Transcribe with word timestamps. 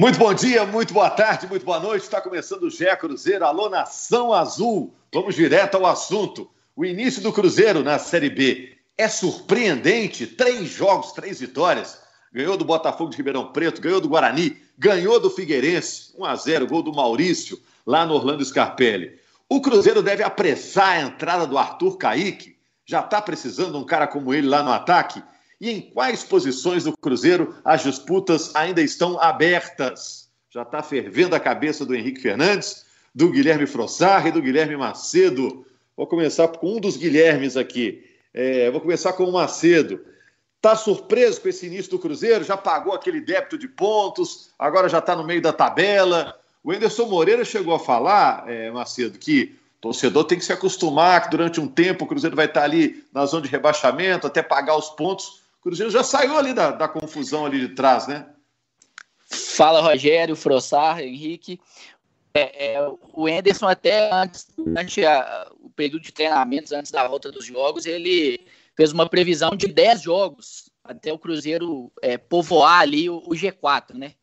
Muito 0.00 0.18
bom 0.18 0.32
dia, 0.32 0.64
muito 0.64 0.94
boa 0.94 1.10
tarde, 1.10 1.46
muito 1.46 1.62
boa 1.62 1.78
noite. 1.78 2.04
Está 2.04 2.22
começando 2.22 2.62
o 2.62 2.70
GE 2.70 2.86
Cruzeiro, 2.98 3.44
alô 3.44 3.68
Nação 3.68 4.32
Azul. 4.32 4.94
Vamos 5.12 5.34
direto 5.34 5.74
ao 5.74 5.84
assunto. 5.84 6.50
O 6.74 6.86
início 6.86 7.20
do 7.20 7.30
Cruzeiro 7.30 7.84
na 7.84 7.98
Série 7.98 8.30
B 8.30 8.78
é 8.96 9.06
surpreendente. 9.08 10.26
Três 10.26 10.70
jogos, 10.70 11.12
três 11.12 11.38
vitórias. 11.38 12.00
Ganhou 12.32 12.56
do 12.56 12.64
Botafogo 12.64 13.10
de 13.10 13.18
Ribeirão 13.18 13.52
Preto, 13.52 13.82
ganhou 13.82 14.00
do 14.00 14.08
Guarani, 14.08 14.56
ganhou 14.78 15.20
do 15.20 15.28
Figueirense. 15.28 16.14
1 16.16 16.24
a 16.24 16.34
0 16.34 16.66
gol 16.66 16.82
do 16.82 16.94
Maurício, 16.94 17.60
lá 17.86 18.06
no 18.06 18.14
Orlando 18.14 18.42
Scarpelli. 18.42 19.18
O 19.50 19.60
Cruzeiro 19.60 20.02
deve 20.02 20.22
apressar 20.22 20.92
a 20.92 21.00
entrada 21.02 21.46
do 21.46 21.58
Arthur 21.58 21.98
Caíque. 21.98 22.56
Já 22.86 23.00
está 23.00 23.20
precisando 23.20 23.72
de 23.72 23.76
um 23.76 23.84
cara 23.84 24.06
como 24.06 24.32
ele 24.32 24.48
lá 24.48 24.62
no 24.62 24.72
ataque? 24.72 25.22
E 25.60 25.70
em 25.70 25.80
quais 25.80 26.24
posições 26.24 26.84
do 26.84 26.96
Cruzeiro 26.96 27.54
as 27.64 27.82
disputas 27.82 28.54
ainda 28.54 28.80
estão 28.80 29.20
abertas? 29.20 30.30
Já 30.48 30.62
está 30.62 30.82
fervendo 30.82 31.36
a 31.36 31.40
cabeça 31.40 31.84
do 31.84 31.94
Henrique 31.94 32.22
Fernandes, 32.22 32.86
do 33.14 33.30
Guilherme 33.30 33.66
Frossar 33.66 34.26
e 34.26 34.32
do 34.32 34.40
Guilherme 34.40 34.76
Macedo. 34.76 35.66
Vou 35.96 36.06
começar 36.06 36.48
com 36.48 36.76
um 36.76 36.80
dos 36.80 36.96
Guilhermes 36.96 37.56
aqui. 37.56 38.02
É, 38.32 38.70
vou 38.70 38.80
começar 38.80 39.12
com 39.12 39.24
o 39.24 39.32
Macedo. 39.32 40.00
Está 40.56 40.74
surpreso 40.76 41.40
com 41.40 41.48
esse 41.48 41.66
início 41.66 41.90
do 41.90 41.98
Cruzeiro? 41.98 42.44
Já 42.44 42.56
pagou 42.56 42.94
aquele 42.94 43.20
débito 43.20 43.58
de 43.58 43.68
pontos, 43.68 44.50
agora 44.58 44.88
já 44.88 44.98
está 44.98 45.14
no 45.14 45.24
meio 45.24 45.42
da 45.42 45.52
tabela. 45.52 46.38
O 46.62 46.72
Enderson 46.72 47.06
Moreira 47.06 47.44
chegou 47.44 47.74
a 47.74 47.78
falar, 47.78 48.44
é, 48.48 48.70
Macedo, 48.70 49.18
que 49.18 49.54
o 49.78 49.80
torcedor 49.80 50.24
tem 50.24 50.38
que 50.38 50.44
se 50.44 50.52
acostumar 50.52 51.24
que 51.24 51.30
durante 51.30 51.60
um 51.60 51.66
tempo 51.66 52.04
o 52.04 52.08
Cruzeiro 52.08 52.36
vai 52.36 52.46
estar 52.46 52.62
ali 52.62 53.04
na 53.12 53.24
zona 53.24 53.42
de 53.42 53.48
rebaixamento, 53.48 54.26
até 54.26 54.42
pagar 54.42 54.76
os 54.76 54.90
pontos. 54.90 55.39
Cruzeiro 55.60 55.90
já 55.90 56.02
saiu 56.02 56.36
ali 56.36 56.52
da, 56.52 56.70
da 56.70 56.88
confusão 56.88 57.44
ali 57.44 57.60
de 57.60 57.74
trás, 57.74 58.06
né? 58.06 58.28
Fala, 59.30 59.80
Rogério, 59.80 60.34
Frossar, 60.34 61.00
Henrique. 61.00 61.60
É, 62.32 62.74
é, 62.74 62.88
o 63.12 63.28
Enderson 63.28 63.66
até 63.66 64.12
antes, 64.12 64.46
durante 64.56 65.04
a, 65.04 65.50
o 65.60 65.68
período 65.70 66.02
de 66.02 66.12
treinamentos, 66.12 66.72
antes 66.72 66.90
da 66.90 67.06
volta 67.06 67.30
dos 67.30 67.44
jogos, 67.44 67.86
ele 67.86 68.46
fez 68.76 68.92
uma 68.92 69.08
previsão 69.08 69.50
de 69.56 69.66
10 69.66 70.02
jogos 70.02 70.70
até 70.82 71.12
o 71.12 71.18
Cruzeiro 71.18 71.92
é, 72.00 72.16
povoar 72.16 72.80
ali 72.80 73.10
o, 73.10 73.18
o, 73.18 73.30
G4, 73.30 73.94
né? 73.94 74.14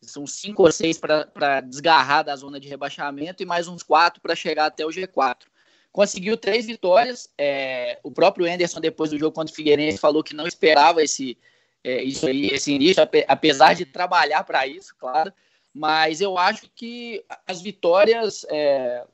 São 0.00 0.26
cinco 0.26 0.62
ou 0.62 0.70
seis 0.70 0.98
para 0.98 1.60
desgarrar 1.62 2.22
da 2.22 2.36
zona 2.36 2.60
de 2.60 2.68
rebaixamento 2.68 3.42
e 3.42 3.46
mais 3.46 3.66
uns 3.66 3.82
quatro 3.82 4.20
para 4.20 4.36
chegar 4.36 4.66
até 4.66 4.84
o 4.84 4.90
G4 4.90 5.46
conseguiu 5.94 6.36
três 6.36 6.66
vitórias. 6.66 7.30
É, 7.38 8.00
o 8.02 8.10
próprio 8.10 8.52
Anderson, 8.52 8.80
depois 8.80 9.10
do 9.10 9.18
jogo 9.18 9.32
contra 9.32 9.52
o 9.52 9.54
Figueirense, 9.54 9.96
falou 9.96 10.24
que 10.24 10.34
não 10.34 10.44
esperava 10.44 11.00
esse, 11.00 11.38
é, 11.84 12.02
isso 12.02 12.26
aí, 12.26 12.48
esse 12.48 12.72
início, 12.72 13.00
apesar 13.28 13.74
de 13.74 13.86
trabalhar 13.86 14.42
para 14.42 14.66
isso, 14.66 14.92
claro. 14.98 15.32
Mas 15.72 16.20
eu 16.20 16.36
acho 16.36 16.68
que 16.74 17.24
as 17.46 17.62
vitórias, 17.62 18.44
é, 18.50 19.04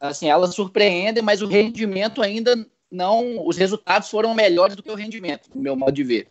assim, 0.00 0.30
elas 0.30 0.54
surpreendem, 0.54 1.22
mas 1.22 1.42
o 1.42 1.46
rendimento 1.46 2.22
ainda 2.22 2.66
não. 2.90 3.46
Os 3.46 3.58
resultados 3.58 4.08
foram 4.08 4.34
melhores 4.34 4.74
do 4.74 4.82
que 4.82 4.90
o 4.90 4.94
rendimento, 4.94 5.50
no 5.54 5.60
meu 5.60 5.76
modo 5.76 5.92
de 5.92 6.02
ver. 6.02 6.28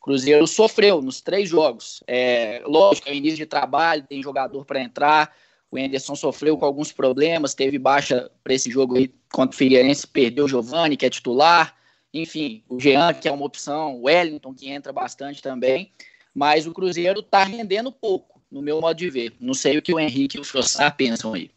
Cruzeiro 0.00 0.46
sofreu 0.46 1.02
nos 1.02 1.20
três 1.20 1.50
jogos. 1.50 2.02
É, 2.06 2.62
lógico, 2.64 3.10
é 3.10 3.14
início 3.14 3.36
de 3.36 3.46
trabalho, 3.46 4.06
tem 4.08 4.22
jogador 4.22 4.64
para 4.64 4.80
entrar. 4.80 5.36
O 5.70 5.78
Anderson 5.78 6.16
sofreu 6.16 6.58
com 6.58 6.64
alguns 6.64 6.90
problemas, 6.90 7.54
teve 7.54 7.78
baixa 7.78 8.30
para 8.42 8.52
esse 8.52 8.70
jogo 8.70 8.96
aí 8.96 9.14
contra 9.32 9.54
o 9.54 9.56
Figueirense, 9.56 10.06
perdeu 10.06 10.46
o 10.46 10.48
Giovani, 10.48 10.96
que 10.96 11.06
é 11.06 11.10
titular. 11.10 11.76
Enfim, 12.12 12.64
o 12.68 12.80
Jean, 12.80 13.14
que 13.14 13.28
é 13.28 13.32
uma 13.32 13.46
opção, 13.46 13.96
o 13.96 14.02
Wellington, 14.06 14.52
que 14.52 14.68
entra 14.68 14.92
bastante 14.92 15.40
também. 15.40 15.92
Mas 16.34 16.66
o 16.66 16.72
Cruzeiro 16.72 17.20
está 17.20 17.44
rendendo 17.44 17.92
pouco, 17.92 18.42
no 18.50 18.60
meu 18.60 18.80
modo 18.80 18.96
de 18.96 19.08
ver. 19.08 19.32
Não 19.38 19.54
sei 19.54 19.78
o 19.78 19.82
que 19.82 19.94
o 19.94 20.00
Henrique 20.00 20.38
e 20.38 20.40
o 20.40 20.44
Frossar 20.44 20.96
pensam 20.96 21.34
aí. 21.34 21.50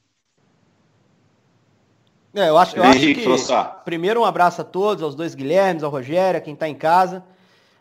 É, 2.35 2.49
eu 2.49 2.57
acho, 2.57 2.75
eu 2.75 2.83
Henrique, 2.83 3.05
acho 3.05 3.15
que. 3.15 3.23
Frossar. 3.23 3.81
Primeiro, 3.83 4.21
um 4.21 4.25
abraço 4.25 4.61
a 4.61 4.63
todos, 4.63 5.03
aos 5.03 5.15
dois 5.15 5.33
Guilhermes, 5.33 5.83
ao 5.83 5.91
Rogério, 5.91 6.37
a 6.37 6.41
quem 6.41 6.53
está 6.53 6.69
em 6.69 6.75
casa. 6.75 7.23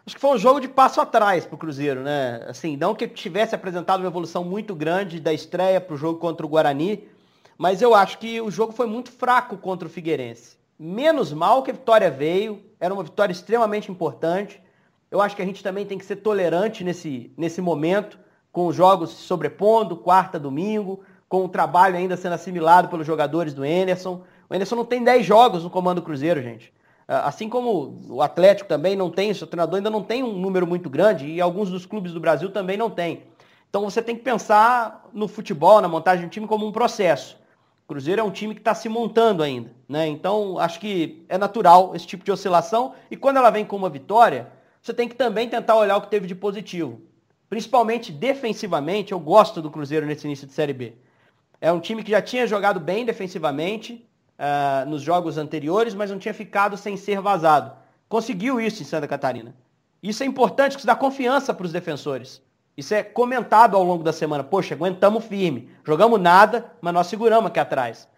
Acho 0.05 0.17
que 0.17 0.21
foi 0.21 0.31
um 0.31 0.39
jogo 0.39 0.61
de 0.61 0.69
passo 0.69 1.01
atrás 1.01 1.47
para 1.47 1.55
o 1.55 1.59
Cruzeiro, 1.59 2.01
né? 2.01 2.45
Assim, 2.49 2.77
não 2.77 2.93
que 2.93 3.07
tivesse 3.07 3.55
apresentado 3.55 4.01
uma 4.01 4.09
evolução 4.09 4.43
muito 4.43 4.75
grande 4.75 5.21
da 5.21 5.33
estreia 5.33 5.81
para 5.81 5.95
o 5.95 5.97
jogo 5.97 6.19
contra 6.19 6.45
o 6.45 6.49
Guarani, 6.49 7.09
mas 7.57 7.81
eu 7.81 7.95
acho 7.95 8.19
que 8.19 8.41
o 8.41 8.51
jogo 8.51 8.73
foi 8.73 8.87
muito 8.87 9.13
fraco 9.13 9.57
contra 9.57 9.87
o 9.87 9.91
Figueirense. 9.91 10.57
Menos 10.77 11.33
mal 11.33 11.63
que 11.63 11.71
a 11.71 11.75
vitória 11.75 12.11
veio, 12.11 12.61
era 12.81 12.93
uma 12.93 13.05
vitória 13.05 13.33
extremamente 13.33 13.93
importante. 13.93 14.61
Eu 15.09 15.21
acho 15.21 15.37
que 15.37 15.43
a 15.43 15.45
gente 15.45 15.63
também 15.63 15.87
tem 15.87 15.99
que 15.99 16.05
ser 16.05 16.17
tolerante 16.17 16.83
nesse, 16.83 17.33
nesse 17.37 17.61
momento, 17.61 18.19
com 18.51 18.67
os 18.67 18.75
jogos 18.75 19.11
se 19.11 19.23
sobrepondo, 19.23 19.97
quarta, 19.97 20.37
domingo, 20.37 21.05
com 21.29 21.45
o 21.45 21.49
trabalho 21.49 21.97
ainda 21.97 22.17
sendo 22.17 22.33
assimilado 22.33 22.89
pelos 22.89 23.07
jogadores 23.07 23.55
do 23.55 23.65
Enerson. 23.65 24.25
O 24.51 24.55
Enerson 24.55 24.75
não 24.75 24.85
tem 24.85 25.05
10 25.05 25.25
jogos 25.25 25.63
no 25.63 25.71
comando 25.71 26.03
Cruzeiro, 26.03 26.43
gente. 26.43 26.73
Ah, 27.13 27.29
assim 27.29 27.47
como 27.47 28.01
o 28.09 28.23
Atlético 28.23 28.67
também 28.67 28.97
não 28.97 29.11
tem, 29.11 29.31
o 29.31 29.35
seu 29.35 29.47
treinador 29.47 29.77
ainda 29.77 29.91
não 29.91 30.03
tem 30.03 30.23
um 30.23 30.33
número 30.33 30.67
muito 30.67 30.89
grande 30.89 31.27
e 31.27 31.43
alguns 31.43 31.69
dos 31.69 31.85
clubes 31.85 32.15
do 32.15 32.21
Brasil 32.21 32.51
também 32.51 32.79
não 32.79 32.89
tem. 32.89 33.25
Então 33.69 33.85
você 33.85 34.01
tem 34.01 34.17
que 34.17 34.23
pensar 34.23 35.11
no 35.13 35.29
futebol, 35.29 35.83
na 35.83 35.89
montagem 35.89 36.25
do 36.25 36.31
time 36.31 36.47
como 36.47 36.67
um 36.67 36.73
processo. 36.73 37.37
O 37.85 37.89
Cruzeiro 37.89 38.23
é 38.23 38.25
um 38.25 38.31
time 38.31 38.55
que 38.55 38.63
está 38.63 38.75
se 38.75 38.89
montando 38.89 39.43
ainda, 39.43 39.71
né? 39.87 40.07
Então 40.09 40.59
acho 40.59 40.81
que 40.81 41.23
é 41.29 41.37
natural 41.37 41.95
esse 41.95 42.07
tipo 42.07 42.25
de 42.25 42.33
oscilação 42.33 42.95
e 43.11 43.17
quando 43.17 43.37
ela 43.37 43.51
vem 43.51 43.67
com 43.67 43.77
uma 43.77 43.91
vitória, 43.91 44.51
você 44.81 44.95
tem 44.95 45.07
que 45.07 45.15
também 45.15 45.47
tentar 45.51 45.77
olhar 45.77 45.99
o 45.99 46.01
que 46.01 46.09
teve 46.09 46.27
de 46.27 46.35
positivo. 46.35 47.03
Principalmente 47.51 48.11
defensivamente, 48.11 49.13
eu 49.13 49.21
gosto 49.21 49.61
do 49.61 49.71
Cruzeiro 49.71 50.07
nesse 50.07 50.27
início 50.27 50.47
de 50.47 50.55
Série 50.55 50.73
B. 50.73 50.95
É 51.61 51.71
um 51.71 51.79
time 51.79 52.03
que 52.03 52.13
já 52.13 52.23
tinha 52.23 52.47
jogado 52.47 52.81
bem 52.81 53.05
defensivamente, 53.05 54.09
uh, 54.43 54.89
nos 54.89 55.03
jogos 55.03 55.39
anteriores, 55.39 55.95
mas 55.95 56.11
não 56.11 56.19
tinha 56.19 56.35
ficado 56.35 56.77
sem 56.77 56.97
ser 56.97 57.21
vazado. 57.21 57.73
Conseguiu 58.09 58.61
isso 58.61 58.83
em 58.83 58.87
Santa 58.87 59.07
Catarina. 59.07 59.55
Isso 60.03 60.25
é 60.25 60.27
importante, 60.27 60.73
que 60.73 60.79
isso 60.79 60.87
dá 60.87 60.97
confiança 60.97 61.55
para 61.55 61.65
os 61.65 61.73
defensores. 61.73 62.43
Isso 62.77 62.93
é 62.93 63.03
comentado 63.03 63.77
ao 63.77 63.85
longo 63.85 64.03
da 64.03 64.13
semana. 64.13 64.43
Poxa, 64.43 64.75
aguentamos 64.75 65.25
firme. 65.25 65.71
Jogamos 65.85 66.21
nada, 66.21 66.73
mas 66.81 66.93
nós 66.93 67.07
seguramos 67.07 67.47
aqui 67.47 67.61
atrás. 67.61 68.09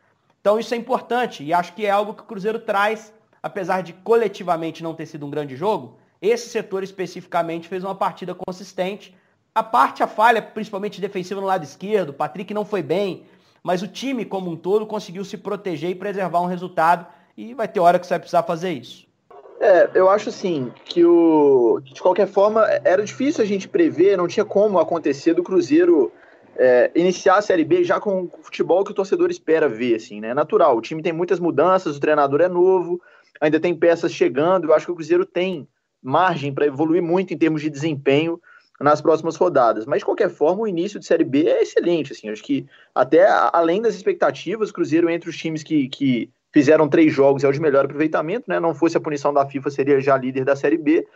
Então 0.41 0.59
isso 0.59 0.73
é 0.75 0.77
importante 0.77 1.43
e 1.43 1.53
acho 1.53 1.73
que 1.75 1.85
é 1.85 1.91
algo 1.91 2.15
que 2.15 2.23
o 2.23 2.27
Cruzeiro 2.27 2.59
traz, 2.59 3.13
apesar 3.43 3.83
de 3.83 3.93
coletivamente 3.93 4.83
não 4.83 4.95
ter 4.95 5.07
sido 5.07 5.27
um 5.27 5.31
grande 5.31 5.57
jogo, 5.57 5.99
esse 6.21 6.49
setor 6.49 6.83
especificamente 6.83 7.69
fez 7.69 7.85
uma 7.85 7.95
partida 7.95 8.35
consistente. 8.35 9.15
A 9.55 9.63
parte, 9.63 10.03
a 10.03 10.07
falha, 10.07 10.41
principalmente 10.41 11.01
defensiva 11.01 11.41
no 11.41 11.47
lado 11.47 11.65
esquerdo, 11.65 12.13
Patrick 12.13 12.53
não 12.55 12.65
foi 12.65 12.83
bem, 12.83 13.25
mas 13.65 13.83
o 13.83 13.89
time 13.89 14.27
como 14.27 14.51
um 14.51 14.57
todo 14.57 14.87
conseguiu 14.87 15.25
se 15.25 15.39
proteger 15.39 15.91
e 15.91 15.95
preservar 15.95 16.43
um 16.43 16.47
resultado 16.47 17.07
e 17.35 17.55
vai 17.55 17.67
ter 17.67 17.81
hora 17.81 17.99
que 17.99 18.07
você 18.07 18.13
vai 18.13 18.19
precisar 18.21 18.43
fazer 18.43 18.73
isso. 18.73 19.07
É, 19.59 19.91
eu 19.95 20.11
acho 20.11 20.29
assim 20.29 20.71
que 20.85 21.03
o 21.05 21.81
de 21.83 22.03
qualquer 22.03 22.27
forma 22.27 22.63
era 22.85 23.03
difícil 23.03 23.43
a 23.43 23.47
gente 23.47 23.67
prever, 23.67 24.19
não 24.19 24.29
tinha 24.29 24.45
como 24.45 24.79
acontecer 24.79 25.33
do 25.33 25.43
Cruzeiro 25.43 26.13
é, 26.57 26.91
iniciar 26.95 27.39
a 27.39 27.43
Série 27.43 27.65
B 27.65 27.83
já 27.83 27.99
com 27.99 28.25
o 28.25 28.43
futebol 28.43 28.85
que 28.85 28.91
o 28.91 28.95
torcedor 28.95 29.31
espera 29.31 29.69
ver, 29.69 29.95
assim, 29.95 30.21
né? 30.21 30.29
É 30.29 30.35
natural. 30.35 30.77
O 30.77 30.83
time 30.83 31.03
tem 31.03 31.13
muitas 31.13 31.41
mudanças, 31.41 31.97
o 31.97 32.01
treinador 32.01 32.43
é 32.43 32.49
novo, 32.49 33.01
ainda 33.41 33.59
tem 33.59 33.75
peças 33.75 34.13
chegando. 34.13 34.67
Eu 34.67 34.75
acho 34.75 34.87
que 34.87 34.93
o 34.93 34.95
Cruzeiro 34.95 35.25
tem 35.25 35.67
margem 36.03 36.53
para 36.53 36.67
evoluir 36.67 37.03
muito 37.03 37.33
em 37.33 37.39
termos 37.39 37.63
de 37.63 37.71
desempenho 37.71 38.39
nas 38.81 39.01
próximas 39.01 39.37
rodadas. 39.37 39.87
Mas, 39.87 40.01
de 40.01 40.05
qualquer 40.05 40.31
forma, 40.31 40.63
o 40.63 40.69
início 40.69 40.99
de 40.99 41.07
Série 41.07 41.25
B 41.25 41.47
é 41.47 41.63
excelente. 41.63 42.13
Assim, 42.13 42.29
acho 42.29 42.43
que 42.43 42.67
até 42.95 43.27
além 43.53 43.81
das 43.81 43.95
expectativas, 43.95 44.71
o 44.71 44.73
Cruzeiro, 44.73 45.09
entre 45.09 45.31
os 45.31 45.37
times 45.37 45.63
que, 45.63 45.89
que 45.89 46.31
fizeram 46.53 46.89
três 46.89 47.13
jogos, 47.13 47.45
é 47.45 47.49
o 47.49 47.53
de 47.53 47.61
melhor 47.61 47.85
aproveitamento. 47.85 48.47
Né? 48.49 48.59
Não 48.59 48.75
fosse 48.75 48.97
a 48.97 49.01
punição 49.01 49.33
da 49.33 49.47
FIFA, 49.47 49.71
seria 49.71 50.01
já 50.01 50.17
líder 50.17 50.45
da 50.45 50.57
Série 50.57 50.79
B. 50.79 51.07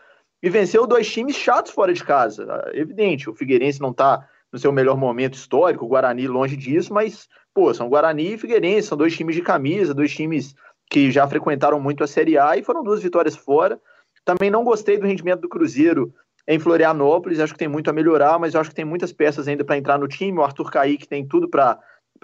E 0.42 0.48
venceu 0.48 0.86
dois 0.86 1.10
times 1.10 1.34
chatos 1.34 1.72
fora 1.72 1.92
de 1.92 2.04
casa. 2.04 2.70
Evidente, 2.72 3.28
o 3.28 3.34
Figueirense 3.34 3.80
não 3.80 3.90
está 3.90 4.28
no 4.52 4.58
seu 4.58 4.72
melhor 4.72 4.96
momento 4.96 5.34
histórico, 5.34 5.84
o 5.84 5.88
Guarani 5.88 6.26
longe 6.26 6.56
disso, 6.56 6.93
mas, 6.94 7.28
pô, 7.52 7.75
são 7.75 7.88
Guarani 7.88 8.34
e 8.34 8.38
Figueirense, 8.38 8.88
são 8.88 8.96
dois 8.96 9.14
times 9.14 9.34
de 9.34 9.43
camisa, 9.43 9.93
dois 9.93 10.12
times 10.14 10.54
que 10.88 11.11
já 11.11 11.26
frequentaram 11.28 11.78
muito 11.78 12.02
a 12.02 12.06
Série 12.06 12.38
A 12.38 12.56
e 12.56 12.62
foram 12.62 12.82
duas 12.82 13.02
vitórias 13.02 13.37
fora. 13.37 13.78
Também 14.25 14.50
não 14.50 14.64
gostei 14.64 14.96
do 14.96 15.06
rendimento 15.06 15.40
do 15.40 15.49
Cruzeiro 15.49 16.14
em 16.49 16.59
Florianópolis. 16.59 17.39
Acho 17.39 17.53
que 17.53 17.59
tem 17.59 17.69
muito 17.69 17.91
a 17.91 17.93
melhorar, 17.93 18.39
mas 18.39 18.56
acho 18.56 18.71
que 18.71 18.77
tem 18.77 18.85
muitas 18.85 19.12
peças 19.12 19.47
ainda 19.47 19.62
para 19.62 19.77
entrar 19.77 19.99
no 19.99 20.09
time. 20.09 20.39
O 20.39 20.43
Arthur 20.43 20.71
Kaique 20.71 21.06
tem 21.06 21.29
tudo 21.29 21.47
para 21.47 21.79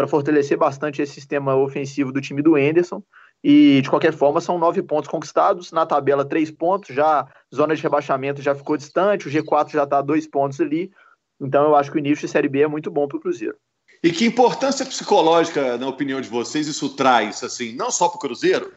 fortalecer 0.08 0.56
bastante 0.56 1.02
esse 1.02 1.12
sistema 1.12 1.54
ofensivo 1.54 2.10
do 2.10 2.22
time 2.22 2.40
do 2.40 2.56
Enderson. 2.56 3.02
E, 3.46 3.82
de 3.82 3.90
qualquer 3.90 4.14
forma, 4.14 4.40
são 4.40 4.58
nove 4.58 4.82
pontos 4.82 5.10
conquistados. 5.10 5.70
Na 5.70 5.84
tabela, 5.84 6.24
três 6.24 6.50
pontos. 6.50 6.94
Já 6.94 7.28
zona 7.54 7.76
de 7.76 7.82
rebaixamento 7.82 8.40
já 8.40 8.54
ficou 8.54 8.78
distante. 8.78 9.28
O 9.28 9.30
G4 9.30 9.72
já 9.72 9.84
está 9.84 9.98
a 9.98 10.02
dois 10.02 10.26
pontos 10.26 10.58
ali. 10.58 10.90
Então, 11.38 11.64
eu 11.64 11.76
acho 11.76 11.90
que 11.90 11.98
o 11.98 12.00
início 12.00 12.26
de 12.26 12.32
Série 12.32 12.48
B 12.48 12.62
é 12.62 12.66
muito 12.66 12.90
bom 12.90 13.06
para 13.06 13.18
o 13.18 13.20
Cruzeiro. 13.20 13.56
E 14.02 14.10
que 14.10 14.24
importância 14.24 14.86
psicológica, 14.86 15.76
na 15.76 15.86
opinião 15.86 16.22
de 16.22 16.28
vocês, 16.30 16.66
isso 16.66 16.96
traz, 16.96 17.42
assim, 17.44 17.74
não 17.74 17.90
só 17.90 18.08
para 18.08 18.16
o 18.16 18.20
Cruzeiro, 18.20 18.72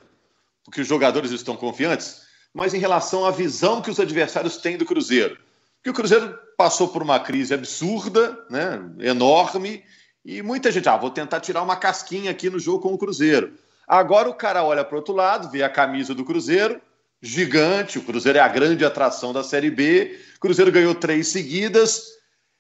porque 0.66 0.82
os 0.82 0.88
jogadores 0.88 1.32
estão 1.32 1.56
confiantes, 1.56 2.27
mas 2.58 2.74
em 2.74 2.80
relação 2.80 3.24
à 3.24 3.30
visão 3.30 3.84
que 3.84 3.92
os 3.92 4.00
adversários 4.00 4.58
têm 4.58 4.78
do 4.78 4.86
Cruzeiro. 4.86 5.38
que 5.84 5.92
o 5.92 5.94
Cruzeiro 5.94 6.38
passou 6.58 6.88
por 6.88 7.04
uma 7.04 7.20
crise 7.20 7.54
absurda, 7.54 8.38
né, 8.50 8.82
enorme, 9.00 9.84
e 10.26 10.42
muita 10.42 10.72
gente, 10.72 10.90
ah, 10.90 10.98
vou 10.98 11.12
tentar 11.12 11.40
tirar 11.40 11.62
uma 11.62 11.76
casquinha 11.78 12.32
aqui 12.32 12.50
no 12.50 12.60
jogo 12.60 12.80
com 12.80 12.94
o 12.94 12.98
Cruzeiro. 12.98 13.54
Agora 13.88 14.28
o 14.28 14.34
cara 14.34 14.64
olha 14.64 14.84
para 14.84 14.96
o 14.96 14.98
outro 14.98 15.14
lado, 15.14 15.50
vê 15.50 15.62
a 15.64 15.70
camisa 15.70 16.16
do 16.16 16.26
Cruzeiro, 16.26 16.82
gigante, 17.22 18.00
o 18.00 18.04
Cruzeiro 18.04 18.40
é 18.40 18.42
a 18.42 18.48
grande 18.48 18.84
atração 18.84 19.32
da 19.32 19.44
Série 19.44 19.70
B, 19.70 20.20
o 20.36 20.40
Cruzeiro 20.40 20.72
ganhou 20.72 20.96
três 20.96 21.28
seguidas. 21.28 22.08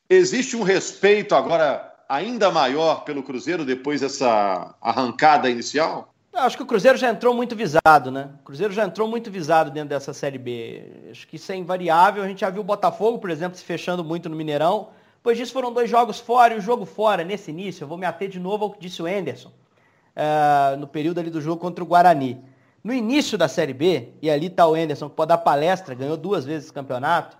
Existe 0.07 0.55
um 0.55 0.61
respeito 0.61 1.33
agora 1.33 1.91
ainda 2.07 2.51
maior 2.51 3.03
pelo 3.03 3.23
Cruzeiro 3.23 3.65
depois 3.65 4.01
dessa 4.01 4.75
arrancada 4.79 5.49
inicial? 5.49 6.13
Acho 6.37 6.55
que 6.55 6.61
o 6.61 6.67
Cruzeiro 6.67 6.99
já 6.99 7.09
entrou 7.09 7.33
muito 7.33 7.55
visado, 7.55 8.11
né? 8.11 8.29
O 8.39 8.43
Cruzeiro 8.43 8.71
já 8.71 8.85
entrou 8.85 9.07
muito 9.07 9.31
visado 9.31 9.71
dentro 9.71 9.89
dessa 9.89 10.13
Série 10.13 10.37
B. 10.37 11.09
Acho 11.09 11.27
que 11.27 11.35
isso 11.35 11.51
é 11.51 11.55
invariável. 11.55 12.21
A 12.21 12.27
gente 12.27 12.41
já 12.41 12.49
viu 12.51 12.61
o 12.61 12.63
Botafogo, 12.63 13.17
por 13.17 13.31
exemplo, 13.31 13.57
se 13.57 13.63
fechando 13.63 14.03
muito 14.03 14.29
no 14.29 14.35
Mineirão. 14.35 14.89
Depois 15.15 15.35
disso 15.35 15.51
foram 15.51 15.73
dois 15.73 15.89
jogos 15.89 16.19
fora 16.19 16.53
e 16.53 16.57
o 16.57 16.61
jogo 16.61 16.85
fora, 16.85 17.23
nesse 17.23 17.49
início, 17.49 17.83
eu 17.83 17.87
vou 17.87 17.97
me 17.97 18.05
ater 18.05 18.29
de 18.29 18.39
novo 18.39 18.65
ao 18.65 18.71
que 18.71 18.79
disse 18.79 19.01
o 19.01 19.07
Enderson, 19.07 19.49
uh, 19.49 20.77
no 20.77 20.87
período 20.87 21.19
ali 21.19 21.31
do 21.31 21.41
jogo 21.41 21.59
contra 21.59 21.83
o 21.83 21.87
Guarani. 21.87 22.39
No 22.83 22.93
início 22.93 23.35
da 23.35 23.47
Série 23.47 23.73
B, 23.73 24.13
e 24.21 24.29
ali 24.29 24.45
está 24.45 24.67
o 24.67 24.77
Enderson, 24.77 25.09
que 25.09 25.15
pode 25.15 25.29
dar 25.29 25.39
palestra, 25.39 25.95
ganhou 25.95 26.15
duas 26.15 26.45
vezes 26.45 26.69
o 26.69 26.73
campeonato, 26.73 27.35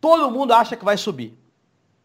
todo 0.00 0.30
mundo 0.30 0.52
acha 0.52 0.76
que 0.76 0.84
vai 0.84 0.96
subir. 0.96 1.38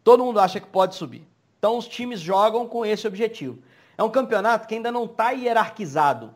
Todo 0.04 0.22
mundo 0.22 0.38
acha 0.38 0.60
que 0.60 0.66
pode 0.66 0.94
subir. 0.94 1.26
Então 1.58 1.78
os 1.78 1.88
times 1.88 2.20
jogam 2.20 2.68
com 2.68 2.84
esse 2.84 3.06
objetivo. 3.08 3.58
É 3.98 4.02
um 4.02 4.10
campeonato 4.10 4.68
que 4.68 4.74
ainda 4.74 4.92
não 4.92 5.04
está 5.04 5.30
hierarquizado. 5.30 6.34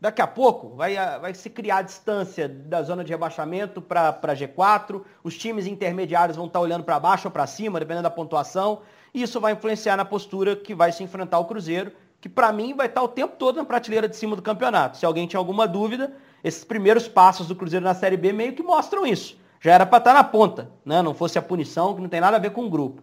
Daqui 0.00 0.20
a 0.20 0.26
pouco 0.26 0.70
vai, 0.74 0.96
vai 1.20 1.32
se 1.32 1.48
criar 1.48 1.76
a 1.76 1.82
distância 1.82 2.48
da 2.48 2.82
zona 2.82 3.04
de 3.04 3.12
rebaixamento 3.12 3.80
para 3.80 4.34
G4, 4.34 5.02
os 5.22 5.38
times 5.38 5.66
intermediários 5.66 6.36
vão 6.36 6.46
estar 6.46 6.58
tá 6.58 6.62
olhando 6.62 6.82
para 6.82 6.98
baixo 6.98 7.28
ou 7.28 7.30
para 7.30 7.46
cima, 7.46 7.78
dependendo 7.78 8.02
da 8.02 8.10
pontuação, 8.10 8.80
e 9.14 9.22
isso 9.22 9.40
vai 9.40 9.52
influenciar 9.52 9.96
na 9.96 10.04
postura 10.04 10.56
que 10.56 10.74
vai 10.74 10.90
se 10.90 11.04
enfrentar 11.04 11.38
o 11.38 11.44
Cruzeiro, 11.44 11.92
que 12.20 12.28
para 12.28 12.50
mim 12.50 12.74
vai 12.74 12.86
estar 12.86 13.00
tá 13.00 13.04
o 13.04 13.08
tempo 13.08 13.36
todo 13.38 13.56
na 13.56 13.64
prateleira 13.64 14.08
de 14.08 14.16
cima 14.16 14.34
do 14.34 14.42
campeonato. 14.42 14.96
Se 14.96 15.06
alguém 15.06 15.26
tinha 15.26 15.38
alguma 15.38 15.68
dúvida, 15.68 16.12
esses 16.42 16.64
primeiros 16.64 17.06
passos 17.06 17.46
do 17.46 17.54
Cruzeiro 17.54 17.84
na 17.84 17.94
Série 17.94 18.16
B 18.16 18.32
meio 18.32 18.54
que 18.54 18.62
mostram 18.62 19.06
isso. 19.06 19.36
Já 19.60 19.74
era 19.74 19.86
para 19.86 19.98
estar 19.98 20.14
tá 20.14 20.18
na 20.18 20.24
ponta, 20.24 20.68
né? 20.84 21.00
não 21.00 21.14
fosse 21.14 21.38
a 21.38 21.42
punição, 21.42 21.94
que 21.94 22.00
não 22.00 22.08
tem 22.08 22.20
nada 22.20 22.38
a 22.38 22.40
ver 22.40 22.50
com 22.50 22.64
o 22.64 22.70
grupo. 22.70 23.02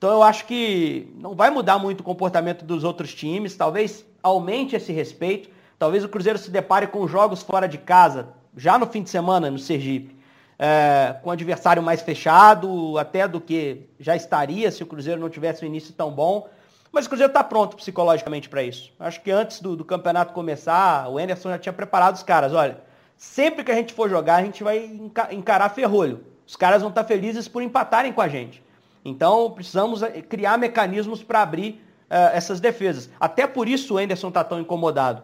Então 0.00 0.12
eu 0.12 0.22
acho 0.22 0.46
que 0.46 1.12
não 1.18 1.34
vai 1.34 1.50
mudar 1.50 1.78
muito 1.78 2.00
o 2.00 2.02
comportamento 2.02 2.64
dos 2.64 2.84
outros 2.84 3.14
times, 3.14 3.54
talvez 3.54 4.02
aumente 4.22 4.74
esse 4.74 4.94
respeito, 4.94 5.50
talvez 5.78 6.02
o 6.02 6.08
Cruzeiro 6.08 6.38
se 6.38 6.50
depare 6.50 6.86
com 6.86 7.06
jogos 7.06 7.42
fora 7.42 7.68
de 7.68 7.76
casa, 7.76 8.28
já 8.56 8.78
no 8.78 8.86
fim 8.86 9.02
de 9.02 9.10
semana 9.10 9.50
no 9.50 9.58
Sergipe, 9.58 10.16
é, 10.58 11.16
com 11.22 11.30
adversário 11.30 11.82
mais 11.82 12.00
fechado, 12.00 12.96
até 12.96 13.28
do 13.28 13.42
que 13.42 13.90
já 13.98 14.16
estaria 14.16 14.70
se 14.70 14.82
o 14.82 14.86
Cruzeiro 14.86 15.20
não 15.20 15.28
tivesse 15.28 15.66
um 15.66 15.68
início 15.68 15.92
tão 15.92 16.10
bom. 16.10 16.48
Mas 16.90 17.04
o 17.04 17.08
Cruzeiro 17.10 17.30
está 17.30 17.44
pronto 17.44 17.76
psicologicamente 17.76 18.48
para 18.48 18.62
isso. 18.62 18.90
Acho 18.98 19.20
que 19.20 19.30
antes 19.30 19.60
do, 19.60 19.76
do, 19.76 19.84
campeonato 19.84 20.32
começar, 20.32 21.10
o 21.10 21.18
Anderson 21.18 21.50
já 21.50 21.58
tinha 21.58 21.74
preparado 21.74 22.14
os 22.14 22.22
caras. 22.22 22.54
Olha, 22.54 22.78
sempre 23.18 23.62
que 23.62 23.70
a 23.70 23.74
gente 23.74 23.92
for 23.92 24.08
jogar, 24.08 24.36
a 24.36 24.42
gente 24.42 24.64
vai 24.64 24.98
encarar 25.30 25.68
ferrolho. 25.68 26.24
Os 26.46 26.56
caras 26.56 26.80
vão 26.80 26.88
estar 26.88 27.02
tá 27.02 27.06
felizes 27.06 27.46
por 27.46 27.62
empatarem 27.62 28.14
com 28.14 28.22
a 28.22 28.28
gente. 28.28 28.62
Então, 29.04 29.50
precisamos 29.50 30.02
eh, 30.02 30.22
criar 30.22 30.58
mecanismos 30.58 31.22
para 31.22 31.42
abrir 31.42 31.82
uh, 32.10 32.34
essas 32.34 32.60
defesas. 32.60 33.08
Até 33.18 33.46
por 33.46 33.68
isso 33.68 33.94
o 33.94 33.98
Anderson 33.98 34.28
está 34.28 34.44
tão 34.44 34.60
incomodado. 34.60 35.22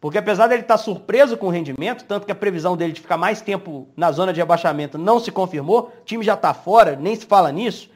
Porque 0.00 0.18
apesar 0.18 0.46
dele 0.46 0.62
estar 0.62 0.78
tá 0.78 0.82
surpreso 0.82 1.36
com 1.36 1.46
o 1.46 1.50
rendimento, 1.50 2.04
tanto 2.04 2.24
que 2.24 2.32
a 2.32 2.34
previsão 2.34 2.76
dele 2.76 2.92
de 2.92 3.00
ficar 3.00 3.16
mais 3.16 3.40
tempo 3.40 3.88
na 3.96 4.12
zona 4.12 4.32
de 4.32 4.40
rebaixamento 4.40 4.96
não 4.96 5.18
se 5.18 5.32
confirmou, 5.32 5.92
o 6.00 6.04
time 6.04 6.24
já 6.24 6.34
está 6.34 6.54
fora, 6.54 6.94
nem 6.94 7.16
se 7.16 7.26
fala 7.26 7.50
nisso, 7.50 7.90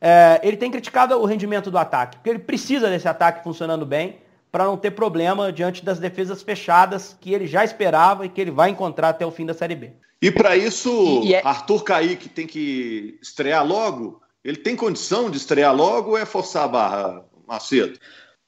é, 0.00 0.38
ele 0.42 0.58
tem 0.58 0.70
criticado 0.70 1.16
o 1.16 1.24
rendimento 1.24 1.70
do 1.70 1.78
ataque, 1.78 2.16
porque 2.16 2.28
ele 2.28 2.38
precisa 2.38 2.90
desse 2.90 3.08
ataque 3.08 3.42
funcionando 3.42 3.86
bem 3.86 4.18
para 4.52 4.64
não 4.64 4.76
ter 4.76 4.90
problema 4.90 5.50
diante 5.50 5.84
das 5.84 5.98
defesas 5.98 6.42
fechadas 6.42 7.16
que 7.20 7.32
ele 7.32 7.46
já 7.46 7.64
esperava 7.64 8.26
e 8.26 8.28
que 8.28 8.40
ele 8.40 8.50
vai 8.50 8.70
encontrar 8.70 9.08
até 9.08 9.24
o 9.24 9.30
fim 9.30 9.46
da 9.46 9.54
Série 9.54 9.74
B. 9.74 9.92
E 10.20 10.30
para 10.30 10.56
isso, 10.56 10.90
e, 11.22 11.28
e 11.28 11.34
é... 11.34 11.42
Arthur 11.44 11.82
Caíque 11.82 12.28
tem 12.28 12.46
que 12.46 13.18
estrear 13.22 13.66
logo? 13.66 14.20
Ele 14.46 14.56
tem 14.56 14.76
condição 14.76 15.28
de 15.28 15.38
estrear 15.38 15.74
logo 15.74 16.10
ou 16.10 16.16
é 16.16 16.24
forçar 16.24 16.62
a 16.62 16.68
barra, 16.68 17.24
Macedo? 17.48 17.98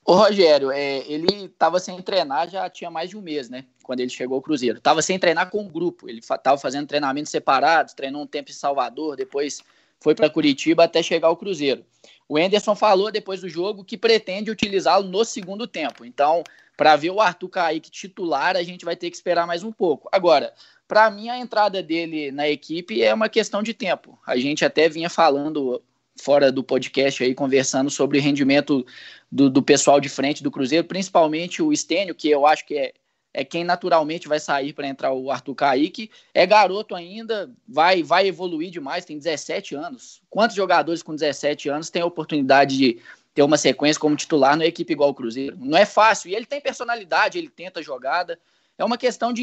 Ô, 0.04 0.14
Rogério, 0.14 0.70
é, 0.70 0.98
ele 1.08 1.46
estava 1.46 1.80
sem 1.80 2.00
treinar 2.00 2.48
já 2.48 2.70
tinha 2.70 2.88
mais 2.88 3.10
de 3.10 3.16
um 3.18 3.20
mês, 3.20 3.50
né? 3.50 3.64
Quando 3.82 3.98
ele 3.98 4.08
chegou 4.08 4.36
ao 4.36 4.40
Cruzeiro. 4.40 4.78
Estava 4.78 5.02
sem 5.02 5.18
treinar 5.18 5.50
com 5.50 5.66
o 5.66 5.68
grupo. 5.68 6.08
Ele 6.08 6.20
estava 6.20 6.56
fazendo 6.56 6.86
treinamentos 6.86 7.32
separados, 7.32 7.94
treinou 7.94 8.22
um 8.22 8.28
tempo 8.28 8.48
em 8.48 8.54
Salvador, 8.54 9.16
depois 9.16 9.60
foi 9.98 10.14
para 10.14 10.30
Curitiba 10.30 10.84
até 10.84 11.02
chegar 11.02 11.26
ao 11.26 11.36
Cruzeiro. 11.36 11.84
O 12.28 12.38
Enderson 12.38 12.76
falou 12.76 13.10
depois 13.10 13.40
do 13.40 13.48
jogo 13.48 13.84
que 13.84 13.98
pretende 13.98 14.52
utilizá-lo 14.52 15.08
no 15.08 15.24
segundo 15.24 15.66
tempo. 15.66 16.04
Então, 16.04 16.44
para 16.76 16.94
ver 16.94 17.10
o 17.10 17.20
Arthur 17.20 17.48
Kaique 17.48 17.90
titular, 17.90 18.54
a 18.54 18.62
gente 18.62 18.84
vai 18.84 18.94
ter 18.94 19.10
que 19.10 19.16
esperar 19.16 19.48
mais 19.48 19.64
um 19.64 19.72
pouco. 19.72 20.08
Agora, 20.12 20.54
para 20.88 21.10
mim, 21.10 21.28
a 21.28 21.38
entrada 21.38 21.82
dele 21.82 22.32
na 22.32 22.48
equipe 22.48 23.02
é 23.02 23.12
uma 23.12 23.28
questão 23.28 23.62
de 23.62 23.74
tempo. 23.74 24.18
A 24.26 24.38
gente 24.38 24.64
até 24.64 24.88
vinha 24.88 25.10
falando 25.10 25.82
fora 26.18 26.50
do 26.50 26.64
podcast 26.64 27.22
aí, 27.22 27.34
conversando 27.34 27.90
sobre 27.90 28.18
o 28.18 28.22
rendimento 28.22 28.84
do, 29.30 29.50
do 29.50 29.62
pessoal 29.62 30.00
de 30.00 30.08
frente 30.08 30.42
do 30.42 30.50
Cruzeiro, 30.50 30.86
principalmente 30.86 31.62
o 31.62 31.72
Estênio, 31.72 32.14
que 32.14 32.30
eu 32.30 32.46
acho 32.46 32.66
que 32.66 32.76
é, 32.76 32.92
é 33.34 33.44
quem 33.44 33.64
naturalmente 33.64 34.26
vai 34.26 34.40
sair 34.40 34.72
para 34.72 34.88
entrar 34.88 35.12
o 35.12 35.30
Arthur 35.30 35.54
Kaique. 35.54 36.10
É 36.32 36.46
garoto 36.46 36.94
ainda, 36.94 37.50
vai, 37.68 38.02
vai 38.02 38.26
evoluir 38.26 38.70
demais, 38.70 39.04
tem 39.04 39.18
17 39.18 39.74
anos. 39.74 40.22
Quantos 40.30 40.56
jogadores 40.56 41.02
com 41.02 41.14
17 41.14 41.68
anos 41.68 41.90
têm 41.90 42.00
a 42.00 42.06
oportunidade 42.06 42.76
de 42.76 42.98
ter 43.34 43.42
uma 43.42 43.58
sequência 43.58 44.00
como 44.00 44.16
titular 44.16 44.56
na 44.56 44.64
equipe 44.64 44.94
igual 44.94 45.10
o 45.10 45.14
Cruzeiro? 45.14 45.56
Não 45.60 45.76
é 45.76 45.84
fácil. 45.84 46.30
E 46.30 46.34
ele 46.34 46.46
tem 46.46 46.60
personalidade, 46.62 47.36
ele 47.36 47.50
tenta 47.50 47.82
jogada. 47.82 48.38
É 48.78 48.84
uma 48.84 48.96
questão 48.96 49.32
de 49.32 49.42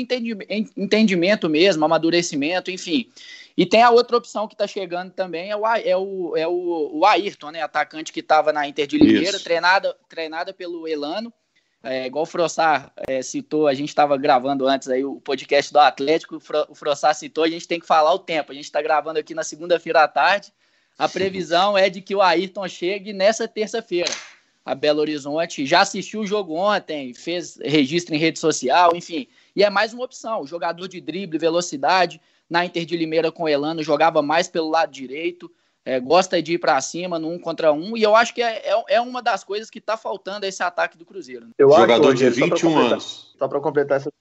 entendimento 0.77 1.49
mesmo, 1.49 1.83
amadurecimento, 1.83 2.71
enfim. 2.71 3.09
E 3.57 3.65
tem 3.65 3.83
a 3.83 3.89
outra 3.89 4.15
opção 4.15 4.47
que 4.47 4.53
está 4.53 4.65
chegando 4.65 5.11
também, 5.11 5.51
é 5.51 5.55
o, 5.55 5.65
é 5.67 5.97
o, 5.97 6.37
é 6.37 6.47
o, 6.47 6.99
o 6.99 7.05
Ayrton, 7.05 7.51
né? 7.51 7.61
Atacante 7.61 8.13
que 8.13 8.21
estava 8.21 8.53
na 8.53 8.65
Inter 8.65 8.87
de 8.87 8.97
Limeira, 8.97 9.37
treinada, 9.39 9.95
treinada 10.07 10.53
pelo 10.53 10.87
Elano. 10.87 11.33
É, 11.83 12.07
igual 12.07 12.23
o 12.23 12.25
Frossar 12.25 12.91
é, 13.07 13.21
citou, 13.21 13.67
a 13.67 13.73
gente 13.73 13.89
estava 13.89 14.17
gravando 14.17 14.67
antes 14.67 14.87
aí 14.87 15.05
o 15.05 15.21
podcast 15.21 15.71
do 15.71 15.79
Atlético, 15.79 16.41
o 16.67 16.73
Frossar 16.73 17.13
citou, 17.13 17.43
a 17.43 17.49
gente 17.49 17.67
tem 17.67 17.79
que 17.79 17.85
falar 17.85 18.13
o 18.13 18.19
tempo. 18.19 18.51
A 18.51 18.55
gente 18.55 18.63
está 18.63 18.81
gravando 18.81 19.19
aqui 19.19 19.35
na 19.35 19.43
segunda-feira 19.43 20.03
à 20.03 20.07
tarde. 20.07 20.51
A 20.97 21.09
previsão 21.09 21.77
é 21.77 21.89
de 21.89 22.01
que 22.01 22.15
o 22.15 22.21
Ayrton 22.21 22.67
chegue 22.67 23.11
nessa 23.11 23.47
terça-feira 23.47 24.09
a 24.65 24.73
Belo 24.73 24.99
Horizonte. 24.99 25.65
Já 25.65 25.81
assistiu 25.81 26.21
o 26.21 26.25
jogo 26.25 26.55
ontem, 26.55 27.13
fez 27.13 27.57
registro 27.63 28.15
em 28.15 28.17
rede 28.17 28.39
social, 28.39 28.95
enfim. 28.95 29.27
E 29.55 29.63
é 29.63 29.69
mais 29.69 29.93
uma 29.93 30.03
opção. 30.03 30.45
Jogador 30.47 30.87
de 30.87 30.99
drible, 30.99 31.37
velocidade 31.37 32.19
na 32.49 32.65
Inter 32.65 32.85
de 32.85 32.97
Limeira 32.97 33.31
com 33.31 33.43
o 33.43 33.49
Elano, 33.49 33.83
jogava 33.83 34.21
mais 34.21 34.47
pelo 34.47 34.69
lado 34.69 34.91
direito, 34.91 35.51
é, 35.83 35.99
gosta 35.99 36.41
de 36.41 36.53
ir 36.53 36.57
para 36.57 36.79
cima 36.81 37.19
no 37.19 37.29
um 37.29 37.39
contra 37.39 37.71
um, 37.71 37.95
e 37.95 38.03
eu 38.03 38.15
acho 38.15 38.33
que 38.33 38.41
é, 38.41 38.71
é, 38.71 38.83
é 38.95 39.01
uma 39.01 39.21
das 39.21 39.43
coisas 39.43 39.69
que 39.69 39.79
está 39.79 39.95
faltando 39.95 40.45
esse 40.45 40.63
ataque 40.63 40.97
do 40.97 41.05
Cruzeiro. 41.05 41.45
Né? 41.45 41.51
Eu 41.57 41.69
Jogador 41.69 42.07
acho, 42.07 42.17
de 42.17 42.29
21 42.29 42.77
anos. 42.77 43.35
Só 43.37 43.47
para 43.47 43.59
completar 43.59 43.97
essa 43.97 44.11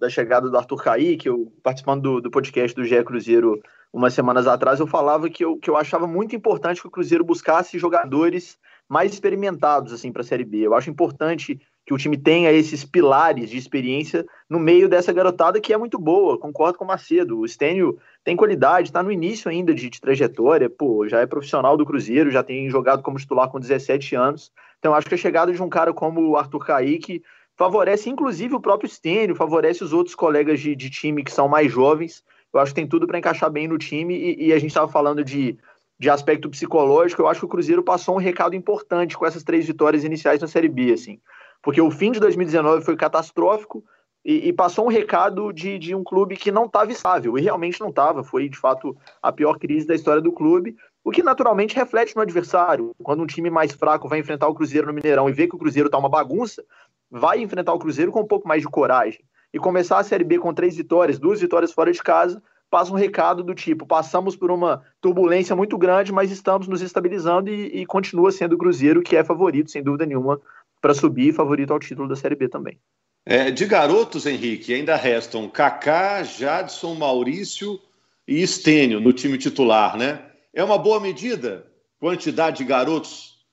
da 0.00 0.08
chegada 0.08 0.48
do 0.48 0.56
Arthur 0.56 0.82
Caí, 0.82 1.18
eu 1.24 1.52
participando 1.62 2.02
do, 2.02 2.20
do 2.20 2.30
podcast 2.30 2.74
do 2.74 2.84
GE 2.84 3.02
Cruzeiro 3.04 3.60
umas 3.92 4.14
semanas 4.14 4.46
atrás, 4.46 4.80
eu 4.80 4.86
falava 4.86 5.28
que 5.28 5.44
eu, 5.44 5.56
que 5.56 5.68
eu 5.68 5.76
achava 5.76 6.06
muito 6.06 6.34
importante 6.34 6.80
que 6.80 6.86
o 6.86 6.90
Cruzeiro 6.90 7.24
buscasse 7.24 7.78
jogadores 7.78 8.58
mais 8.88 9.12
experimentados 9.12 9.92
assim 9.92 10.12
para 10.12 10.22
a 10.22 10.24
Série 10.24 10.44
B. 10.44 10.58
Eu 10.58 10.74
acho 10.74 10.90
importante 10.90 11.58
que 11.84 11.92
o 11.92 11.98
time 11.98 12.16
tenha 12.16 12.52
esses 12.52 12.84
pilares 12.84 13.50
de 13.50 13.56
experiência 13.56 14.24
no 14.48 14.58
meio 14.58 14.88
dessa 14.88 15.12
garotada 15.12 15.60
que 15.60 15.72
é 15.72 15.76
muito 15.76 15.98
boa. 15.98 16.38
Concordo 16.38 16.78
com 16.78 16.84
o 16.84 16.88
Macedo. 16.88 17.40
O 17.40 17.48
Stênio 17.48 17.98
tem 18.22 18.36
qualidade, 18.36 18.88
está 18.88 19.02
no 19.02 19.10
início 19.10 19.50
ainda 19.50 19.74
de, 19.74 19.90
de, 19.90 20.00
trajetória, 20.00 20.70
pô, 20.70 21.08
já 21.08 21.20
é 21.20 21.26
profissional 21.26 21.76
do 21.76 21.84
Cruzeiro, 21.84 22.30
já 22.30 22.42
tem 22.42 22.70
jogado 22.70 23.02
como 23.02 23.18
titular 23.18 23.48
com 23.48 23.58
17 23.58 24.14
anos. 24.14 24.52
Então 24.78 24.94
acho 24.94 25.08
que 25.08 25.14
a 25.14 25.18
chegada 25.18 25.52
de 25.52 25.62
um 25.62 25.68
cara 25.68 25.92
como 25.92 26.20
o 26.20 26.36
Arthur 26.36 26.64
Caíque 26.64 27.22
favorece 27.56 28.08
inclusive 28.08 28.54
o 28.54 28.60
próprio 28.60 28.88
Stênio, 28.88 29.34
favorece 29.34 29.82
os 29.82 29.92
outros 29.92 30.14
colegas 30.14 30.60
de, 30.60 30.76
de 30.76 30.88
time 30.88 31.24
que 31.24 31.32
são 31.32 31.48
mais 31.48 31.70
jovens. 31.70 32.22
Eu 32.54 32.60
acho 32.60 32.72
que 32.72 32.80
tem 32.80 32.86
tudo 32.86 33.06
para 33.06 33.18
encaixar 33.18 33.50
bem 33.50 33.66
no 33.66 33.78
time 33.78 34.14
e, 34.14 34.48
e 34.48 34.52
a 34.52 34.58
gente 34.58 34.70
estava 34.70 34.90
falando 34.90 35.24
de 35.24 35.58
de 36.02 36.10
aspecto 36.10 36.50
psicológico, 36.50 37.22
eu 37.22 37.28
acho 37.28 37.40
que 37.40 37.46
o 37.46 37.48
Cruzeiro 37.48 37.82
passou 37.82 38.16
um 38.16 38.18
recado 38.18 38.54
importante 38.54 39.16
com 39.16 39.24
essas 39.24 39.42
três 39.42 39.66
vitórias 39.66 40.04
iniciais 40.04 40.40
na 40.40 40.48
Série 40.48 40.68
B, 40.68 40.92
assim 40.92 41.18
porque 41.62 41.80
o 41.80 41.90
fim 41.90 42.10
de 42.10 42.20
2019 42.20 42.84
foi 42.84 42.96
catastrófico 42.96 43.84
e, 44.24 44.48
e 44.48 44.52
passou 44.52 44.84
um 44.84 44.88
recado 44.88 45.52
de, 45.52 45.78
de, 45.78 45.94
um 45.94 46.02
clube 46.02 46.36
que 46.36 46.52
não 46.52 46.66
estava 46.66 46.90
estável, 46.92 47.38
e 47.38 47.40
realmente 47.40 47.80
não 47.80 47.88
estava, 47.88 48.22
foi 48.22 48.48
de 48.48 48.58
fato 48.58 48.96
a 49.22 49.32
pior 49.32 49.58
crise 49.58 49.86
da 49.86 49.94
história 49.94 50.20
do 50.20 50.32
clube, 50.32 50.76
o 51.04 51.10
que 51.10 51.22
naturalmente 51.22 51.74
reflete 51.74 52.14
no 52.14 52.22
adversário. 52.22 52.94
Quando 53.02 53.22
um 53.22 53.26
time 53.26 53.50
mais 53.50 53.72
fraco 53.72 54.08
vai 54.08 54.18
enfrentar 54.18 54.48
o 54.48 54.54
Cruzeiro 54.54 54.88
no 54.88 54.92
Mineirão 54.92 55.28
e 55.28 55.32
vê 55.32 55.48
que 55.48 55.54
o 55.54 55.58
Cruzeiro 55.58 55.88
está 55.88 55.98
uma 55.98 56.08
bagunça, 56.08 56.62
vai 57.10 57.40
enfrentar 57.40 57.72
o 57.72 57.78
Cruzeiro 57.78 58.12
com 58.12 58.20
um 58.20 58.26
pouco 58.26 58.46
mais 58.46 58.62
de 58.62 58.68
coragem. 58.68 59.20
E 59.52 59.58
começar 59.58 59.98
a 59.98 60.04
Série 60.04 60.24
B 60.24 60.38
com 60.38 60.54
três 60.54 60.76
vitórias, 60.76 61.18
duas 61.18 61.40
vitórias 61.40 61.72
fora 61.72 61.92
de 61.92 62.02
casa, 62.02 62.40
passa 62.72 62.90
um 62.90 62.96
recado 62.96 63.42
do 63.44 63.54
tipo: 63.54 63.84
passamos 63.84 64.34
por 64.34 64.50
uma 64.50 64.82
turbulência 64.98 65.54
muito 65.54 65.76
grande, 65.76 66.10
mas 66.10 66.30
estamos 66.30 66.66
nos 66.66 66.80
estabilizando 66.80 67.50
e, 67.50 67.82
e 67.82 67.86
continua 67.86 68.32
sendo 68.32 68.54
o 68.54 68.58
Cruzeiro, 68.58 69.02
que 69.02 69.14
é 69.14 69.22
favorito, 69.22 69.70
sem 69.70 69.82
dúvida 69.82 70.06
nenhuma, 70.06 70.40
para 70.80 70.94
subir 70.94 71.28
e 71.28 71.32
favorito 71.32 71.70
ao 71.70 71.78
título 71.78 72.08
da 72.08 72.16
Série 72.16 72.34
B 72.34 72.48
também. 72.48 72.80
É, 73.26 73.50
de 73.50 73.66
garotos, 73.66 74.24
Henrique, 74.24 74.72
ainda 74.72 74.96
restam 74.96 75.48
Kaká, 75.48 76.22
Jadson, 76.22 76.94
Maurício 76.94 77.78
e 78.26 78.42
Estênio 78.42 79.00
no 79.00 79.12
time 79.12 79.36
titular, 79.36 79.96
né? 79.96 80.24
É 80.54 80.64
uma 80.64 80.78
boa 80.78 80.98
medida? 80.98 81.66
Quantidade 82.00 82.56
de 82.56 82.64
garotos 82.64 83.44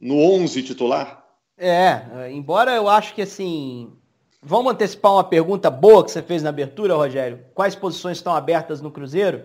no 0.00 0.16
11 0.16 0.62
titular? 0.62 1.26
É, 1.58 2.30
embora 2.30 2.70
eu 2.70 2.88
acho 2.88 3.14
que 3.14 3.20
assim. 3.20 3.92
Vamos 4.42 4.72
antecipar 4.72 5.12
uma 5.12 5.24
pergunta 5.24 5.68
boa 5.68 6.02
que 6.02 6.10
você 6.10 6.22
fez 6.22 6.42
na 6.42 6.48
abertura, 6.48 6.94
Rogério. 6.94 7.44
Quais 7.54 7.74
posições 7.74 8.16
estão 8.16 8.34
abertas 8.34 8.80
no 8.80 8.90
Cruzeiro? 8.90 9.42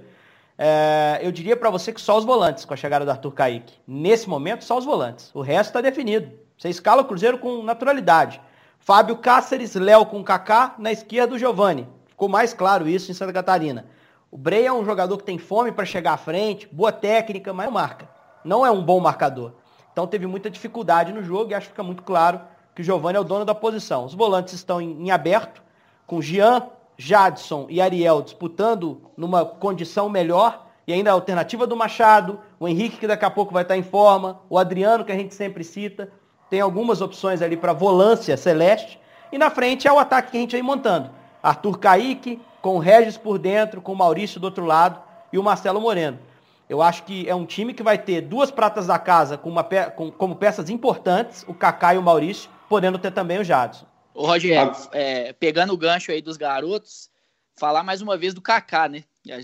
É, 0.58 1.20
eu 1.22 1.34
diria 1.34 1.58
para 1.58 1.70
você 1.70 1.92
que 1.92 2.00
só 2.00 2.18
os 2.18 2.24
volantes 2.24 2.64
com 2.64 2.74
a 2.74 2.78
chegada 2.78 3.04
do 3.04 3.12
Arthur 3.12 3.34
Kaique. 3.34 3.74
Nesse 3.86 4.30
momento, 4.30 4.64
só 4.64 4.78
os 4.78 4.86
volantes. 4.86 5.32
O 5.34 5.42
resto 5.42 5.72
está 5.72 5.82
definido. 5.82 6.32
Você 6.58 6.70
escala 6.70 7.02
o 7.02 7.06
Cruzeiro 7.06 7.38
com 7.38 7.62
naturalidade. 7.62 8.40
Fábio 8.80 9.18
Cáceres, 9.18 9.76
Léo 9.76 10.06
com 10.06 10.24
Kaká, 10.24 10.76
na 10.80 10.94
esquerda 10.94 11.36
o 11.36 11.38
Giovani. 11.38 11.90
Ficou 12.08 12.30
mais 12.30 12.54
claro 12.54 12.88
isso 12.88 13.12
em 13.12 13.14
Santa 13.14 13.34
Catarina. 13.34 13.88
O 14.32 14.38
Brey 14.38 14.66
é 14.66 14.72
um 14.72 14.86
jogador 14.86 15.18
que 15.18 15.26
tem 15.26 15.38
fome 15.38 15.74
para 15.74 15.84
chegar 15.84 16.14
à 16.14 16.18
frente, 16.18 16.70
boa 16.72 16.94
técnica, 16.94 17.52
mas 17.52 17.66
não 17.66 17.74
marca. 17.74 18.08
Não 18.46 18.66
é 18.66 18.72
um 18.72 18.82
bom 18.82 19.02
marcador. 19.02 19.56
Então 19.92 20.08
teve 20.08 20.26
muita 20.26 20.50
dificuldade 20.50 21.12
no 21.12 21.22
jogo 21.22 21.52
e 21.52 21.54
acho 21.54 21.66
que 21.68 21.74
fica 21.74 21.84
muito 21.84 22.02
claro 22.02 22.40
que 22.76 22.82
o 22.82 22.86
Giovani 22.86 23.18
é 23.18 23.20
o 23.22 23.24
dono 23.24 23.46
da 23.46 23.56
posição. 23.56 24.06
Os 24.06 24.14
volantes 24.14 24.54
estão 24.54 24.82
em, 24.82 25.06
em 25.06 25.12
aberto, 25.12 25.64
com 26.06 26.22
Jean, 26.22 26.68
Jadson 26.98 27.68
e 27.70 27.82
Ariel 27.82 28.22
disputando 28.22 29.02
numa 29.18 29.46
condição 29.46 30.10
melhor, 30.10 30.66
e 30.86 30.94
ainda 30.94 31.10
a 31.10 31.14
alternativa 31.14 31.66
do 31.66 31.76
Machado, 31.76 32.40
o 32.60 32.68
Henrique 32.68 32.98
que 32.98 33.08
daqui 33.08 33.26
a 33.26 33.30
pouco 33.30 33.54
vai 33.54 33.64
estar 33.64 33.76
em 33.76 33.82
forma, 33.82 34.40
o 34.50 34.58
Adriano 34.58 35.04
que 35.04 35.12
a 35.12 35.16
gente 35.16 35.34
sempre 35.34 35.64
cita. 35.64 36.12
Tem 36.50 36.62
algumas 36.62 37.02
opções 37.02 37.42
ali 37.42 37.58
para 37.58 37.74
volância 37.74 38.38
celeste. 38.38 39.00
E 39.32 39.38
na 39.38 39.50
frente 39.50 39.88
é 39.88 39.92
o 39.92 39.98
ataque 39.98 40.32
que 40.32 40.38
a 40.38 40.40
gente 40.40 40.52
vem 40.52 40.62
montando. 40.62 41.10
Arthur 41.42 41.80
Caíque, 41.80 42.40
com 42.62 42.76
o 42.76 42.80
Regis 42.80 43.18
por 43.18 43.40
dentro, 43.40 43.82
com 43.82 43.94
o 43.94 43.96
Maurício 43.96 44.40
do 44.40 44.44
outro 44.44 44.64
lado 44.64 45.00
e 45.34 45.40
o 45.40 45.44
Marcelo 45.44 45.82
Moreno. 45.82 46.20
Eu 46.70 46.82
acho 46.82 47.04
que 47.04 47.28
é 47.28 47.34
um 47.34 47.46
time 47.46 47.74
que 47.74 47.84
vai 47.84 47.98
ter 47.98 48.22
duas 48.22 48.52
pratas 48.52 48.88
da 48.88 48.98
casa 48.98 49.38
com 49.38 49.50
uma 49.50 49.64
pe 49.64 49.90
com, 49.92 50.12
como 50.12 50.36
peças 50.36 50.70
importantes, 50.70 51.44
o 51.48 51.54
Kaká 51.54 51.96
e 51.96 51.98
o 51.98 52.02
Maurício, 52.02 52.50
podendo 52.70 52.98
ter 52.98 53.12
também 53.12 53.40
o 53.40 53.44
Jadson. 53.44 53.86
Ô, 54.14 54.26
Rogério, 54.26 54.74
é, 54.92 55.34
pegando 55.34 55.74
o 55.74 55.78
gancho 55.78 56.12
aí 56.12 56.22
dos 56.22 56.38
garotos, 56.38 57.10
falar 57.56 57.84
mais 57.84 58.02
uma 58.02 58.18
vez 58.18 58.34
do 58.34 58.42
Kaká, 58.42 58.88
né? 58.88 59.04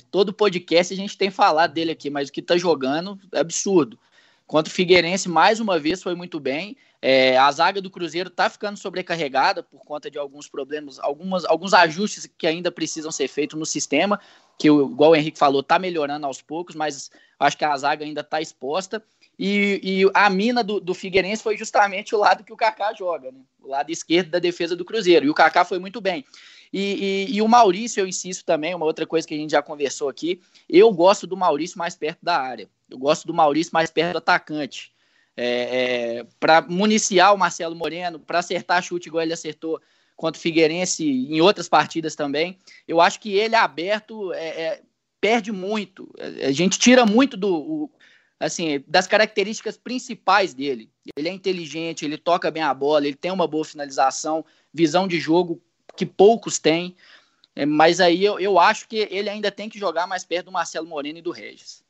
Todo 0.10 0.34
podcast 0.34 0.94
a 0.94 0.98
gente 0.98 1.18
tem 1.18 1.30
falado 1.30 1.74
dele 1.74 1.92
aqui, 1.92 2.10
mas 2.10 2.30
o 2.30 2.32
que 2.32 2.42
tá 2.42 2.58
jogando 2.58 3.20
é 3.34 3.40
absurdo. 3.40 3.98
Quanto 4.46 4.68
o 4.68 4.72
Figueirense, 4.72 5.30
mais 5.30 5.60
uma 5.60 5.80
vez, 5.80 6.04
foi 6.04 6.14
muito 6.14 6.40
bem. 6.40 6.76
É, 7.02 7.38
a 7.38 7.50
zaga 7.52 7.82
do 7.82 7.90
Cruzeiro 7.90 8.28
está 8.28 8.50
ficando 8.50 8.78
sobrecarregada 8.78 9.64
por 9.64 9.80
conta 9.86 10.12
de 10.12 10.18
alguns 10.18 10.50
problemas, 10.50 11.00
algumas, 11.00 11.46
alguns 11.46 11.74
ajustes 11.74 12.30
que 12.38 12.46
ainda 12.46 12.70
precisam 12.70 13.12
ser 13.12 13.28
feitos 13.28 13.58
no 13.58 13.66
sistema, 13.66 14.20
que, 14.60 14.68
igual 14.68 15.12
o 15.12 15.16
Henrique 15.16 15.40
falou, 15.40 15.62
está 15.62 15.80
melhorando 15.80 16.26
aos 16.26 16.42
poucos, 16.42 16.76
mas 16.76 17.10
acho 17.40 17.58
que 17.58 17.66
a 17.66 17.76
zaga 17.78 18.06
ainda 18.06 18.22
está 18.22 18.42
exposta. 18.42 19.02
E, 19.44 19.82
e, 20.04 20.12
a 20.14 20.30
mina 20.30 20.64
do, 20.64 20.80
do, 20.80 20.94
Figueirense 20.94 21.42
foi 21.42 21.58
justamente 21.58 22.14
o 22.14 22.20
lado 22.20 22.44
que 22.44 22.54
o 22.54 22.56
Kaká 22.56 22.94
joga, 22.94 23.32
né? 23.32 23.40
o 23.60 23.70
lado 23.70 23.92
esquerdo 23.92 24.30
da 24.30 24.38
defesa 24.38 24.76
do 24.76 24.86
Cruzeiro. 24.86 25.26
E 25.26 25.32
o 25.32 25.34
Kaká 25.34 25.66
foi 25.66 25.80
muito 25.80 26.00
bem. 26.00 26.24
E, 26.72 27.26
e, 27.28 27.38
e, 27.38 27.42
o 27.42 27.48
Maurício, 27.48 28.00
eu 28.00 28.06
insisto 28.06 28.46
também, 28.46 28.76
uma 28.76 28.86
outra 28.86 29.04
coisa 29.04 29.28
que 29.28 29.34
a 29.34 29.38
gente 29.38 29.50
já 29.50 29.64
conversou 29.64 30.10
aqui, 30.10 30.40
eu 30.70 30.92
gosto 30.94 31.26
do 31.26 31.36
Maurício 31.36 31.80
mais 31.80 31.96
perto 31.96 32.20
da 32.22 32.40
área. 32.40 32.70
Eu 32.88 33.00
gosto 33.00 33.26
do 33.26 33.34
Maurício 33.34 33.74
mais 33.74 33.90
perto 33.90 34.12
do 34.12 34.18
atacante 34.20 34.92
é, 35.36 36.20
é, 36.20 36.28
para 36.40 36.62
municiar 36.62 37.34
o 37.34 37.38
Marcelo 37.38 37.76
Moreno, 37.76 38.20
para 38.20 38.38
acertar 38.38 38.84
chute 38.84 39.10
igual 39.10 39.24
ele 39.24 39.34
acertou 39.34 39.82
contra 40.16 40.38
o 40.38 40.42
Figueirense 40.42 41.04
em 41.04 41.42
outras 41.42 41.68
partidas 41.68 42.16
também. 42.16 42.60
Eu 42.88 43.02
acho 43.02 43.20
que 43.20 43.34
ele 43.34 43.56
aberto 43.56 44.32
é, 44.34 44.62
é 44.62 44.82
perde 45.20 45.52
muito. 45.52 46.14
A 46.44 46.52
gente 46.52 46.80
tira 46.80 47.06
muito 47.06 47.38
do 47.38 47.56
o, 47.56 47.92
assim 48.42 48.84
das 48.88 49.06
características 49.06 49.78
principais 49.78 50.54
dele. 50.54 50.90
Ele 51.16 51.30
é 51.30 51.32
inteligente, 51.32 52.04
ele 52.04 52.18
toca 52.18 52.50
bem 52.50 52.64
a 52.64 52.74
bola, 52.74 53.06
ele 53.06 53.16
tem 53.16 53.32
uma 53.32 53.48
boa 53.48 53.64
finalização, 53.64 54.44
visão 54.74 55.08
de 55.08 55.20
jogo 55.20 55.62
que 55.96 56.06
poucos 56.06 56.58
têm. 56.58 56.96
É, 57.56 57.66
mas 57.66 58.00
aí 58.00 58.24
eu, 58.24 58.40
eu 58.40 58.58
acho 58.58 58.88
que 58.88 59.08
ele 59.12 59.30
ainda 59.30 59.52
tem 59.52 59.70
que 59.70 59.78
jogar 59.78 60.08
mais 60.08 60.24
perto 60.24 60.46
do 60.46 60.52
Marcelo 60.52 60.88
Moreno 60.88 61.20
e 61.20 61.22
do 61.22 61.32
Regis. 61.32 61.84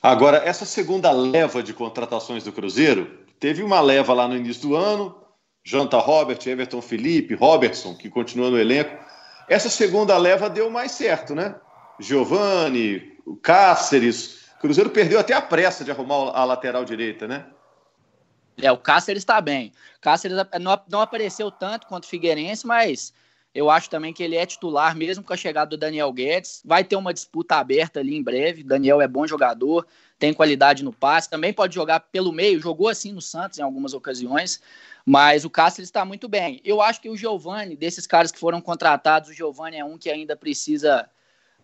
Agora, 0.00 0.38
essa 0.38 0.64
segunda 0.64 1.10
leva 1.10 1.62
de 1.62 1.74
contratações 1.74 2.44
do 2.44 2.52
Cruzeiro, 2.52 3.18
teve 3.40 3.62
uma 3.62 3.80
leva 3.80 4.14
lá 4.14 4.28
no 4.28 4.36
início 4.36 4.62
do 4.62 4.76
ano, 4.76 5.14
Janta 5.64 5.98
Robert, 5.98 6.38
Everton 6.46 6.80
Felipe, 6.80 7.34
Robertson, 7.34 7.94
que 7.94 8.08
continua 8.08 8.50
no 8.50 8.58
elenco. 8.58 8.96
Essa 9.48 9.68
segunda 9.68 10.16
leva 10.16 10.48
deu 10.48 10.70
mais 10.70 10.92
certo, 10.92 11.34
né? 11.34 11.56
Giovani, 11.98 13.18
o 13.26 13.36
Cáceres. 13.36 14.37
Cruzeiro 14.60 14.90
perdeu 14.90 15.20
até 15.20 15.34
a 15.34 15.42
pressa 15.42 15.84
de 15.84 15.90
arrumar 15.90 16.32
a 16.34 16.44
lateral 16.44 16.84
direita, 16.84 17.28
né? 17.28 17.46
É, 18.60 18.72
o 18.72 18.76
Cáceres 18.76 19.22
está 19.22 19.40
bem. 19.40 19.72
Cáceres 20.00 20.36
não, 20.60 20.80
não 20.88 21.00
apareceu 21.00 21.50
tanto 21.50 21.86
quanto 21.86 22.04
o 22.04 22.08
Figueirense, 22.08 22.66
mas 22.66 23.12
eu 23.54 23.70
acho 23.70 23.88
também 23.88 24.12
que 24.12 24.22
ele 24.22 24.36
é 24.36 24.44
titular, 24.44 24.96
mesmo 24.96 25.24
com 25.24 25.32
a 25.32 25.36
chegada 25.36 25.70
do 25.70 25.76
Daniel 25.76 26.12
Guedes. 26.12 26.60
Vai 26.64 26.82
ter 26.84 26.96
uma 26.96 27.14
disputa 27.14 27.56
aberta 27.56 28.00
ali 28.00 28.16
em 28.16 28.22
breve. 28.22 28.62
Daniel 28.62 29.00
é 29.00 29.08
bom 29.08 29.26
jogador, 29.26 29.86
tem 30.18 30.34
qualidade 30.34 30.84
no 30.84 30.92
passe, 30.92 31.30
também 31.30 31.52
pode 31.52 31.74
jogar 31.74 32.00
pelo 32.00 32.32
meio, 32.32 32.60
jogou 32.60 32.88
assim 32.88 33.12
no 33.12 33.22
Santos 33.22 33.58
em 33.58 33.62
algumas 33.62 33.94
ocasiões, 33.94 34.60
mas 35.06 35.44
o 35.44 35.50
Cáceres 35.50 35.88
está 35.88 36.04
muito 36.04 36.28
bem. 36.28 36.60
Eu 36.64 36.82
acho 36.82 37.00
que 37.00 37.08
o 37.08 37.16
Giovani, 37.16 37.76
desses 37.76 38.06
caras 38.06 38.32
que 38.32 38.38
foram 38.38 38.60
contratados, 38.60 39.30
o 39.30 39.32
Giovani 39.32 39.76
é 39.76 39.84
um 39.84 39.96
que 39.96 40.10
ainda 40.10 40.36
precisa 40.36 41.08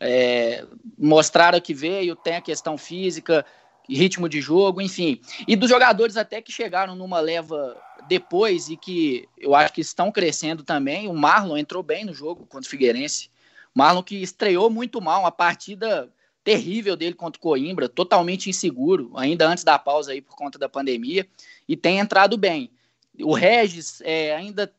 é, 0.07 0.67
mostrar 0.99 1.55
o 1.55 1.63
que 1.63 1.73
veio, 1.73 2.15
tem 2.15 2.37
a 2.37 2.41
questão 2.43 2.77
física, 2.77 3.45
ritmo 3.89 4.29
de 4.29 4.41
jogo, 4.41 4.83
enfim. 4.83 5.21
E 5.49 5.57
dos 5.57 5.71
jogadores 5.71 6.17
até 6.19 6.43
que 6.43 6.53
chegaram 6.53 6.95
numa 6.95 7.21
leva 7.21 7.77
depois 8.07 8.69
e 8.69 8.77
que 8.77 9.27
eu 9.39 9.55
acho 9.55 9.73
que 9.73 9.81
estão 9.81 10.13
crescendo 10.13 10.63
também, 10.63 11.09
o 11.09 11.15
Marlon 11.15 11.57
entrou 11.57 11.83
bem 11.83 12.05
no 12.05 12.13
jogo 12.13 12.47
contra 12.47 12.67
o 12.67 12.71
Figueirense. 12.71 13.31
Marlon 13.75 14.03
que 14.03 14.17
estreou 14.17 14.69
muito 14.69 15.01
mal, 15.01 15.21
uma 15.21 15.33
partida 15.33 16.13
terrível 16.45 16.95
dele 16.95 17.15
contra 17.15 17.39
o 17.39 17.43
Coimbra, 17.43 17.89
totalmente 17.89 18.51
inseguro, 18.51 19.11
ainda 19.17 19.49
antes 19.49 19.65
da 19.65 19.79
pausa 19.79 20.13
aí 20.13 20.21
por 20.21 20.37
conta 20.37 20.59
da 20.59 20.69
pandemia, 20.69 21.27
e 21.67 21.75
tem 21.75 21.99
entrado 21.99 22.37
bem. 22.37 22.71
O 23.23 23.33
Regis 23.33 24.03
é, 24.03 24.35
ainda 24.35 24.71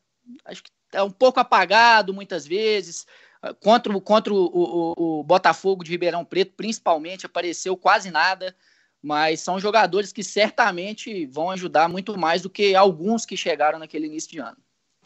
acho 0.44 0.62
que 0.62 0.70
é 0.92 1.02
um 1.02 1.10
pouco 1.10 1.40
apagado 1.40 2.14
muitas 2.14 2.46
vezes. 2.46 3.06
Contra, 3.54 4.00
contra 4.00 4.32
o, 4.32 4.46
o, 4.96 5.20
o 5.20 5.22
Botafogo 5.22 5.84
de 5.84 5.90
Ribeirão 5.90 6.24
Preto, 6.24 6.52
principalmente, 6.56 7.26
apareceu 7.26 7.76
quase 7.76 8.10
nada 8.10 8.54
mas 9.02 9.40
são 9.40 9.60
jogadores 9.60 10.12
que 10.12 10.24
certamente 10.24 11.26
vão 11.26 11.50
ajudar 11.50 11.88
muito 11.88 12.18
mais 12.18 12.42
do 12.42 12.50
que 12.50 12.74
alguns 12.74 13.24
que 13.24 13.36
chegaram 13.36 13.78
naquele 13.78 14.06
início 14.06 14.28
de 14.32 14.38
ano. 14.40 14.56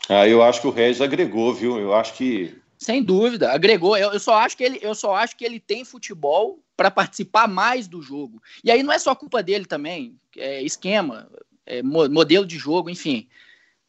Ah, 0.09 0.27
eu 0.27 0.43
acho 0.43 0.63
que 0.63 0.67
o 0.67 0.71
Regis 0.71 1.03
agregou, 1.03 1.53
viu? 1.53 1.79
Eu 1.79 1.95
acho 1.95 2.15
que 2.15 2.57
sem 2.79 3.03
dúvida, 3.03 3.53
agregou. 3.53 3.95
Eu, 3.99 4.11
eu, 4.11 4.19
só 4.19 4.37
acho 4.37 4.57
que 4.57 4.65
ele, 4.65 4.79
eu 4.81 4.95
só 4.95 5.15
acho 5.15 5.37
que 5.37 5.45
ele 5.45 5.61
tem 5.61 5.85
futebol 5.85 6.59
para 6.75 6.91
participar 6.91 7.47
mais 7.47 7.87
do 7.87 8.01
jogo. 8.01 8.43
E 8.65 8.71
aí 8.71 8.83
não 8.83 8.91
é 8.91 8.99
só 8.99 9.15
culpa 9.15 9.43
dele 9.43 9.67
também, 9.67 10.17
é 10.35 10.63
esquema, 10.63 11.31
é 11.67 11.83
modelo 11.83 12.47
de 12.47 12.57
jogo, 12.57 12.89
enfim. 12.89 13.29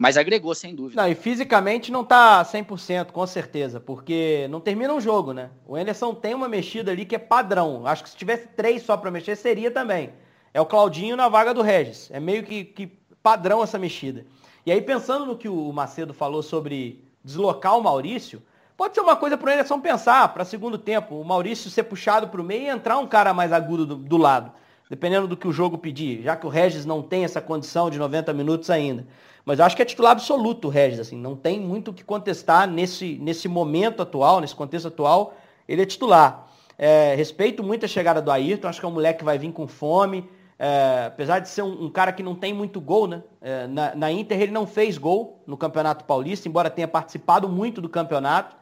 Mas 0.01 0.17
agregou, 0.17 0.55
sem 0.55 0.73
dúvida. 0.73 0.99
Não, 0.99 1.07
e 1.07 1.13
fisicamente 1.13 1.91
não 1.91 2.03
tá 2.03 2.43
100%, 2.43 3.11
com 3.11 3.27
certeza, 3.27 3.79
porque 3.79 4.47
não 4.49 4.59
termina 4.59 4.91
um 4.91 4.99
jogo, 4.99 5.31
né? 5.31 5.51
O 5.63 5.75
Anderson 5.75 6.15
tem 6.15 6.33
uma 6.33 6.49
mexida 6.49 6.89
ali 6.89 7.05
que 7.05 7.13
é 7.13 7.19
padrão. 7.19 7.85
Acho 7.85 8.01
que 8.01 8.09
se 8.09 8.17
tivesse 8.17 8.47
três 8.47 8.81
só 8.81 8.97
para 8.97 9.11
mexer, 9.11 9.35
seria 9.35 9.69
também. 9.69 10.09
É 10.55 10.59
o 10.59 10.65
Claudinho 10.65 11.15
na 11.15 11.29
vaga 11.29 11.53
do 11.53 11.61
Regis. 11.61 12.09
É 12.11 12.19
meio 12.19 12.41
que, 12.41 12.63
que 12.63 12.87
padrão 13.21 13.61
essa 13.61 13.77
mexida. 13.77 14.25
E 14.65 14.71
aí, 14.71 14.81
pensando 14.81 15.23
no 15.23 15.37
que 15.37 15.47
o 15.47 15.71
Macedo 15.71 16.15
falou 16.15 16.41
sobre 16.41 17.05
deslocar 17.23 17.77
o 17.77 17.83
Maurício, 17.83 18.41
pode 18.75 18.95
ser 18.95 19.01
uma 19.01 19.15
coisa 19.15 19.37
para 19.37 19.51
o 19.51 19.53
Anderson 19.53 19.79
pensar 19.79 20.29
para 20.29 20.43
segundo 20.43 20.79
tempo. 20.79 21.13
O 21.13 21.23
Maurício 21.23 21.69
ser 21.69 21.83
puxado 21.83 22.27
para 22.27 22.41
o 22.41 22.43
meio 22.43 22.63
e 22.63 22.69
entrar 22.69 22.97
um 22.97 23.05
cara 23.05 23.35
mais 23.35 23.53
agudo 23.53 23.85
do, 23.85 23.97
do 23.97 24.17
lado, 24.17 24.51
dependendo 24.89 25.27
do 25.27 25.37
que 25.37 25.47
o 25.47 25.53
jogo 25.53 25.77
pedir, 25.77 26.23
já 26.23 26.35
que 26.35 26.47
o 26.47 26.49
Regis 26.49 26.87
não 26.87 27.03
tem 27.03 27.23
essa 27.23 27.39
condição 27.39 27.87
de 27.91 27.99
90 27.99 28.33
minutos 28.33 28.71
ainda. 28.71 29.05
Mas 29.45 29.59
eu 29.59 29.65
acho 29.65 29.75
que 29.75 29.81
é 29.81 29.85
titular 29.85 30.11
absoluto 30.11 30.69
Regis, 30.69 30.99
assim, 30.99 31.17
não 31.17 31.35
tem 31.35 31.59
muito 31.59 31.91
o 31.91 31.93
que 31.93 32.03
contestar 32.03 32.67
nesse, 32.67 33.17
nesse 33.19 33.47
momento 33.47 34.01
atual, 34.01 34.39
nesse 34.39 34.55
contexto 34.55 34.87
atual, 34.87 35.35
ele 35.67 35.81
é 35.81 35.85
titular. 35.85 36.47
É, 36.77 37.15
respeito 37.15 37.63
muito 37.63 37.85
a 37.85 37.87
chegada 37.87 38.21
do 38.21 38.31
Ayrton, 38.31 38.67
acho 38.67 38.79
que 38.79 38.85
é 38.85 38.89
um 38.89 38.93
moleque 38.93 39.19
que 39.19 39.25
vai 39.25 39.37
vir 39.37 39.51
com 39.51 39.67
fome, 39.67 40.29
é, 40.63 41.05
apesar 41.07 41.39
de 41.39 41.49
ser 41.49 41.63
um, 41.63 41.85
um, 41.85 41.89
cara 41.89 42.11
que 42.11 42.21
não 42.21 42.35
tem 42.35 42.53
muito 42.53 42.79
gol, 42.79 43.07
né? 43.07 43.23
É, 43.41 43.65
na, 43.65 43.95
na, 43.95 44.11
Inter 44.11 44.39
ele 44.39 44.51
não 44.51 44.67
fez 44.67 44.95
gol 44.95 45.41
no 45.47 45.57
Campeonato 45.57 46.05
Paulista, 46.05 46.47
embora 46.47 46.69
tenha 46.69 46.87
participado 46.87 47.49
muito 47.49 47.81
do 47.81 47.89
campeonato. 47.89 48.55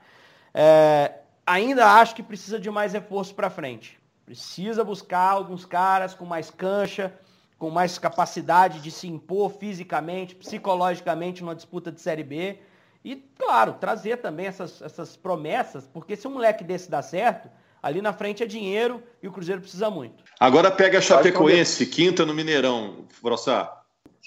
É, 0.54 1.12
ainda 1.46 1.86
acho 1.96 2.16
que 2.16 2.24
precisa 2.24 2.58
de 2.58 2.72
mais 2.72 2.94
reforço 2.94 3.36
para 3.36 3.50
frente. 3.50 4.00
Precisa 4.26 4.84
buscar 4.84 5.32
alguns 5.32 5.66
caras 5.66 6.14
com 6.14 6.24
mais 6.24 6.50
cancha, 6.50 7.14
com 7.60 7.70
mais 7.70 8.00
capacidade 8.00 8.80
de 8.80 8.90
se 8.90 9.06
impor 9.06 9.52
fisicamente, 9.52 10.34
psicologicamente 10.34 11.44
numa 11.44 11.54
disputa 11.54 11.92
de 11.92 12.00
Série 12.00 12.24
B. 12.24 12.58
E, 13.04 13.18
claro, 13.38 13.74
trazer 13.74 14.18
também 14.18 14.48
essas, 14.48 14.82
essas 14.82 15.18
promessas, 15.18 15.86
porque 15.86 16.16
se 16.16 16.28
um 16.28 16.32
moleque 16.32 16.64
desse 16.64 16.90
dá 16.90 17.02
certo, 17.02 17.50
ali 17.84 18.02
na 18.02 18.14
frente 18.14 18.42
é 18.42 18.46
dinheiro 18.46 19.04
e 19.22 19.28
o 19.28 19.32
Cruzeiro 19.32 19.62
precisa 19.62 19.90
muito. 19.90 20.24
Agora 20.40 20.72
pega 20.72 20.98
a 20.98 21.02
Chapecoense, 21.02 21.86
quinta 21.86 22.26
no 22.26 22.34
Mineirão, 22.34 23.06
Brossá. 23.22 23.76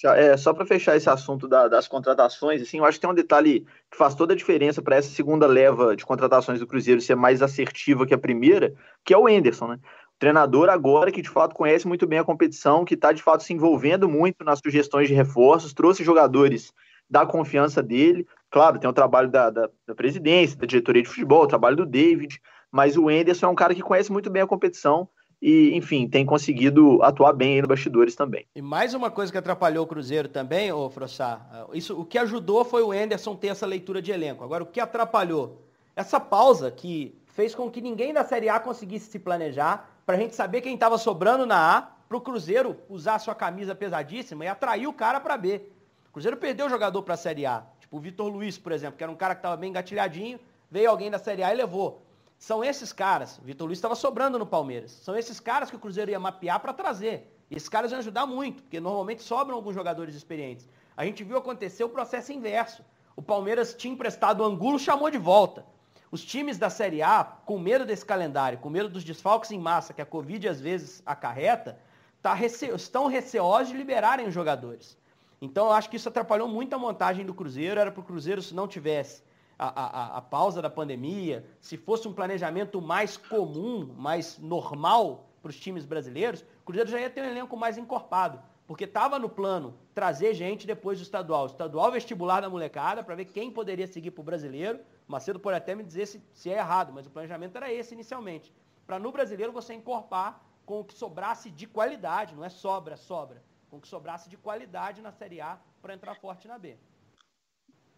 É, 0.05 0.37
só 0.37 0.53
para 0.53 0.67
fechar 0.67 0.97
esse 0.97 1.09
assunto 1.09 1.47
da, 1.47 1.69
das 1.69 1.87
contratações, 1.87 2.61
assim, 2.61 2.79
eu 2.79 2.85
acho 2.85 2.99
que 2.99 3.03
tem 3.03 3.11
um 3.11 3.15
detalhe 3.15 3.67
que 3.91 3.97
faz 3.97 4.15
toda 4.15 4.33
a 4.33 4.37
diferença 4.37 4.83
para 4.83 4.97
essa 4.97 5.11
segunda 5.11 5.47
leva 5.47 5.95
de 5.95 6.05
contratações 6.05 6.59
do 6.59 6.67
Cruzeiro 6.67 7.01
ser 7.01 7.15
mais 7.15 7.43
assertiva 7.43 8.07
que 8.07 8.15
a 8.15 8.19
primeira, 8.19 8.75
que 9.05 9.15
é 9.15 9.19
o 9.19 9.29
Enderson, 9.29 9.69
né? 9.69 9.79
Treinador 10.23 10.69
agora 10.69 11.11
que 11.11 11.21
de 11.21 11.29
fato 11.29 11.53
conhece 11.53 11.85
muito 11.85 12.07
bem 12.07 12.21
a 12.21 12.25
competição, 12.25 12.85
que 12.85 12.95
está 12.95 13.11
de 13.11 13.21
fato 13.21 13.43
se 13.43 13.53
envolvendo 13.53 14.09
muito 14.09 14.45
nas 14.45 14.61
sugestões 14.61 15.09
de 15.09 15.15
reforços, 15.15 15.75
trouxe 15.75 16.05
jogadores 16.05 16.73
da 17.11 17.27
confiança 17.27 17.83
dele. 17.83 18.25
Claro, 18.49 18.79
tem 18.79 18.89
o 18.89 18.93
trabalho 18.93 19.29
da, 19.29 19.51
da, 19.51 19.69
da 19.85 19.97
presidência, 19.97 20.57
da 20.57 20.65
diretoria 20.65 21.03
de 21.03 21.09
futebol, 21.09 21.43
o 21.43 21.49
trabalho 21.49 21.75
do 21.75 21.85
David, 21.85 22.41
mas 22.71 22.97
o 22.97 23.11
Enderson 23.11 23.47
é 23.47 23.49
um 23.49 23.55
cara 23.57 23.75
que 23.75 23.83
conhece 23.83 24.13
muito 24.13 24.31
bem 24.31 24.43
a 24.43 24.47
competição 24.47 25.09
e, 25.43 25.75
enfim, 25.75 26.09
tem 26.09 26.25
conseguido 26.25 27.03
atuar 27.03 27.33
bem 27.33 27.55
aí 27.55 27.63
no 27.63 27.67
bastidores 27.67 28.15
também. 28.15 28.47
E 28.55 28.63
mais 28.63 28.95
uma 28.95 29.11
coisa 29.11 29.33
que 29.33 29.39
atrapalhou 29.39 29.85
o 29.85 29.89
Cruzeiro 29.89 30.29
também, 30.29 30.71
ô 30.71 30.89
Frossá, 30.89 31.67
isso, 31.73 32.01
o 32.01 32.05
que 32.05 32.17
ajudou 32.17 32.65
foi 32.65 32.85
o 32.85 32.95
Enderson 32.95 33.35
ter 33.35 33.49
essa 33.49 33.67
leitura 33.67 34.01
de 34.01 34.13
elenco. 34.13 34.45
Agora, 34.45 34.63
o 34.63 34.67
que 34.67 34.79
atrapalhou? 34.79 35.67
Essa 35.97 36.21
pausa 36.21 36.71
que 36.71 37.13
fez 37.27 37.57
com 37.57 37.69
que 37.69 37.81
ninguém 37.81 38.15
da 38.15 38.25
Série 38.25 38.49
A 38.49 38.61
conseguisse 38.61 39.11
se 39.11 39.19
planejar, 39.19 39.92
para 40.05 40.17
a 40.17 40.21
gente 40.21 40.35
saber 40.35 40.61
quem 40.61 40.75
estava 40.75 40.99
sobrando 40.99 41.47
na 41.47 41.79
A, 41.79 41.83
para 41.83 42.17
o 42.17 42.21
Cruzeiro 42.21 42.77
usar 42.89 43.19
sua 43.19 43.35
camisa 43.35 43.75
pesadíssima 43.75 44.45
e 44.45 44.49
atrair 44.49 44.87
o 44.87 44.93
cara 44.93 45.21
para 45.21 45.37
B. 45.37 45.63
O 46.09 46.13
Cruzeiro 46.13 46.37
perdeu 46.37 46.67
o 46.67 46.69
jogador 46.69 47.03
para 47.03 47.15
a 47.15 47.17
Série 47.17 47.47
A. 47.47 47.65
Tipo 47.81 47.97
o 47.97 48.01
Vitor 48.01 48.29
Luiz, 48.29 48.59
por 48.59 48.73
exemplo, 48.73 48.99
que 48.99 49.03
era 49.03 49.13
um 49.13 49.17
cara 49.17 49.35
que 49.35 49.39
estava 49.39 49.57
bem 49.57 49.71
engatilhadinho, 49.71 50.39
veio 50.71 50.91
alguém 50.91 51.11
da 51.11 51.19
Série 51.19 51.43
A 51.43 51.53
e 51.53 51.57
levou. 51.57 52.03
São 52.39 52.65
esses 52.65 52.93
caras, 52.93 53.39
o 53.39 53.43
Vitor 53.43 53.67
Luiz 53.67 53.79
estava 53.79 53.95
sobrando 53.95 54.39
no 54.39 54.45
Palmeiras, 54.45 54.91
são 54.91 55.17
esses 55.17 55.39
caras 55.39 55.71
que 55.71 55.77
o 55.77 55.79
Cruzeiro 55.79 56.11
ia 56.11 56.19
mapear 56.19 56.59
para 56.61 56.73
trazer. 56.73 57.33
E 57.49 57.57
esses 57.57 57.69
caras 57.69 57.93
iam 57.93 57.99
ajudar 58.01 58.27
muito, 58.27 58.63
porque 58.63 58.81
normalmente 58.81 59.23
sobram 59.23 59.57
alguns 59.57 59.75
jogadores 59.75 60.15
experientes. 60.15 60.69
A 60.97 61.05
gente 61.05 61.23
viu 61.23 61.37
acontecer 61.37 61.85
o 61.85 61.89
processo 61.89 62.33
inverso. 62.33 62.85
O 63.15 63.23
Palmeiras 63.23 63.75
tinha 63.75 63.93
emprestado 63.93 64.41
o 64.41 64.45
Angulo, 64.45 64.79
chamou 64.79 65.11
de 65.11 65.19
volta. 65.19 65.65
Os 66.13 66.23
times 66.23 66.59
da 66.59 66.69
Série 66.69 67.01
A, 67.01 67.25
com 67.25 67.59
medo 67.59 67.87
desse 67.87 68.05
calendário, 68.05 68.59
com 68.59 68.69
medo 68.69 68.91
dos 68.91 69.03
desfalques 69.03 69.51
em 69.51 69.59
massa 69.59 69.95
que 69.95 70.03
a 70.03 70.05
Covid 70.05 70.47
às 70.47 70.61
vezes 70.61 71.03
acarreta, 71.07 71.79
tá 72.21 72.35
rece... 72.35 72.67
estão 72.67 73.07
receosos 73.07 73.69
de 73.69 73.79
liberarem 73.79 74.29
os 74.29 74.35
jogadores. 74.35 74.99
Então 75.41 75.69
eu 75.69 75.73
acho 75.73 75.89
que 75.89 75.97
isso 75.97 76.11
atrapalhou 76.11 76.47
muito 76.47 76.75
a 76.75 76.79
montagem 76.79 77.25
do 77.25 77.33
Cruzeiro. 77.33 77.81
Era 77.81 77.91
para 77.91 78.03
o 78.03 78.05
Cruzeiro, 78.05 78.43
se 78.43 78.55
não 78.55 78.69
tivesse 78.69 79.23
a, 79.59 79.69
a, 79.69 80.19
a, 80.19 80.21
pausa 80.21 80.61
da 80.61 80.69
pandemia, 80.69 81.47
se 81.63 81.79
fosse 81.79 82.07
um 82.07 82.13
planejamento 82.13 82.83
mais 82.83 83.17
comum, 83.17 83.95
mais 83.97 84.39
normal 84.39 85.31
para 85.41 85.49
os 85.49 85.59
times 85.59 85.87
brasileiros, 85.87 86.43
o 86.43 86.67
Cruzeiro 86.67 86.91
já 86.91 87.01
ia 87.01 87.09
ter 87.09 87.23
um 87.23 87.31
elenco 87.31 87.57
mais 87.57 87.79
encorpado. 87.79 88.39
Porque 88.73 88.85
estava 88.85 89.19
no 89.19 89.29
plano 89.29 89.79
trazer 89.95 90.33
gente 90.33 90.67
depois 90.67 90.99
do 90.99 91.03
estadual. 91.03 91.45
Estadual 91.45 91.93
vestibular 91.93 92.41
da 92.41 92.49
molecada, 92.49 93.05
para 93.05 93.15
ver 93.15 93.27
quem 93.27 93.51
poderia 93.51 93.87
seguir 93.87 94.13
para 94.13 94.23
o 94.23 94.25
brasileiro. 94.25 94.81
Macedo 95.07 95.39
pode 95.39 95.59
até 95.59 95.75
me 95.75 95.85
dizer 95.85 96.07
se, 96.07 96.23
se 96.33 96.49
é 96.49 96.57
errado, 96.57 96.91
mas 96.91 97.07
o 97.07 97.11
planejamento 97.11 97.55
era 97.55 97.71
esse 97.71 97.93
inicialmente. 97.93 98.51
Para 98.87 98.99
no 98.99 99.13
brasileiro 99.13 99.53
você 99.53 99.75
encorpar 99.75 100.41
com 100.65 100.81
o 100.81 100.85
que 100.85 100.95
sobrasse 100.95 101.51
de 101.51 101.67
qualidade, 101.67 102.35
não 102.35 102.43
é 102.43 102.49
sobra, 102.49 102.97
sobra. 102.97 103.43
Com 103.69 103.77
o 103.77 103.81
que 103.83 103.87
sobrasse 103.87 104.31
de 104.31 104.39
qualidade 104.39 105.03
na 105.03 105.13
Série 105.13 105.43
A 105.43 105.59
para 105.83 105.93
entrar 105.93 106.15
forte 106.15 106.49
na 106.49 106.57
B. 106.57 106.79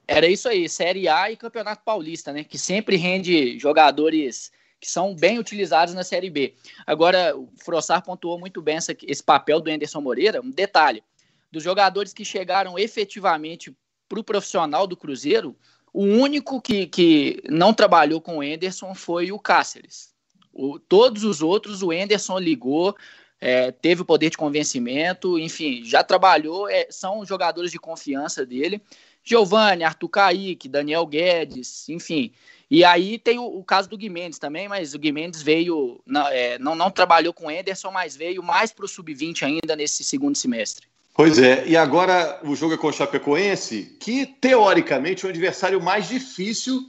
Era 0.09 0.26
isso 0.26 0.49
aí, 0.49 0.69
Série 0.69 1.09
A 1.09 1.31
e 1.31 1.37
Campeonato 1.37 1.85
Paulista, 1.85 2.33
né? 2.33 2.42
Que 2.42 2.59
sempre 2.59 2.96
rende 2.96 3.61
jogadores 3.61 4.51
que 4.85 4.90
são 4.90 5.14
bem 5.14 5.38
utilizados 5.38 5.94
na 5.94 6.05
Série 6.05 6.29
B. 6.29 6.55
Agora, 6.87 7.35
o 7.35 7.49
Frossar 7.57 8.05
pontuou 8.05 8.38
muito 8.38 8.61
bem 8.61 8.77
essa, 8.77 8.94
esse 9.05 9.23
papel 9.23 9.59
do 9.59 9.70
Anderson 9.70 10.03
Moreira. 10.03 10.42
Um 10.42 10.51
detalhe: 10.51 11.03
dos 11.51 11.62
jogadores 11.62 12.12
que 12.12 12.23
chegaram 12.23 12.79
efetivamente 12.79 13.75
para 14.07 14.20
o 14.20 14.25
profissional 14.25 14.87
do 14.87 14.94
Cruzeiro, 14.94 15.57
o 15.90 16.03
único 16.03 16.61
que, 16.61 16.87
que 16.87 17.42
não 17.49 17.73
trabalhou 17.73 18.20
com 18.20 18.37
o 18.37 18.40
Anderson 18.42 18.94
foi 18.94 19.33
o 19.33 19.38
Cáceres. 19.38 20.12
O, 20.53 20.79
todos 20.79 21.25
os 21.25 21.40
outros, 21.40 21.83
o 21.83 21.90
Anderson 21.90 22.38
ligou, 22.38 22.94
é, 23.40 23.73
teve 23.73 24.03
o 24.03 24.05
poder 24.05 24.29
de 24.29 24.37
convencimento, 24.37 25.38
enfim, 25.38 25.83
já 25.83 26.05
trabalhou, 26.05 26.68
é, 26.68 26.88
são 26.90 27.25
jogadores 27.25 27.70
de 27.70 27.79
confiança 27.79 28.44
dele. 28.44 28.83
Giovanni, 29.23 29.83
Arthur 29.83 30.11
Kaique, 30.11 30.68
Daniel 30.68 31.07
Guedes, 31.07 31.88
enfim. 31.88 32.31
E 32.74 32.84
aí 32.84 33.20
tem 33.20 33.38
o, 33.38 33.44
o 33.44 33.62
caso 33.62 33.88
do 33.88 33.96
Guimendes 33.96 34.37
também, 34.37 34.66
mas 34.66 34.94
o 34.94 34.98
Guimendes 34.98 35.40
veio, 35.40 36.00
não, 36.04 36.26
é, 36.26 36.58
não, 36.58 36.74
não 36.74 36.90
trabalhou 36.90 37.32
com 37.32 37.46
o 37.46 37.50
Ederson, 37.50 37.92
mas 37.92 38.16
veio 38.16 38.42
mais 38.42 38.72
para 38.72 38.84
o 38.84 38.88
sub-20 38.88 39.44
ainda 39.44 39.76
nesse 39.76 40.02
segundo 40.02 40.37
semestre. 40.37 40.88
Pois 41.14 41.38
é, 41.38 41.64
e 41.68 41.76
agora 41.76 42.40
o 42.42 42.56
jogo 42.56 42.74
é 42.74 42.76
com 42.76 42.88
o 42.88 42.92
Chapecoense, 42.92 43.96
que 44.00 44.26
teoricamente 44.26 45.24
é 45.24 45.28
o 45.28 45.30
adversário 45.30 45.80
mais 45.80 46.08
difícil 46.08 46.82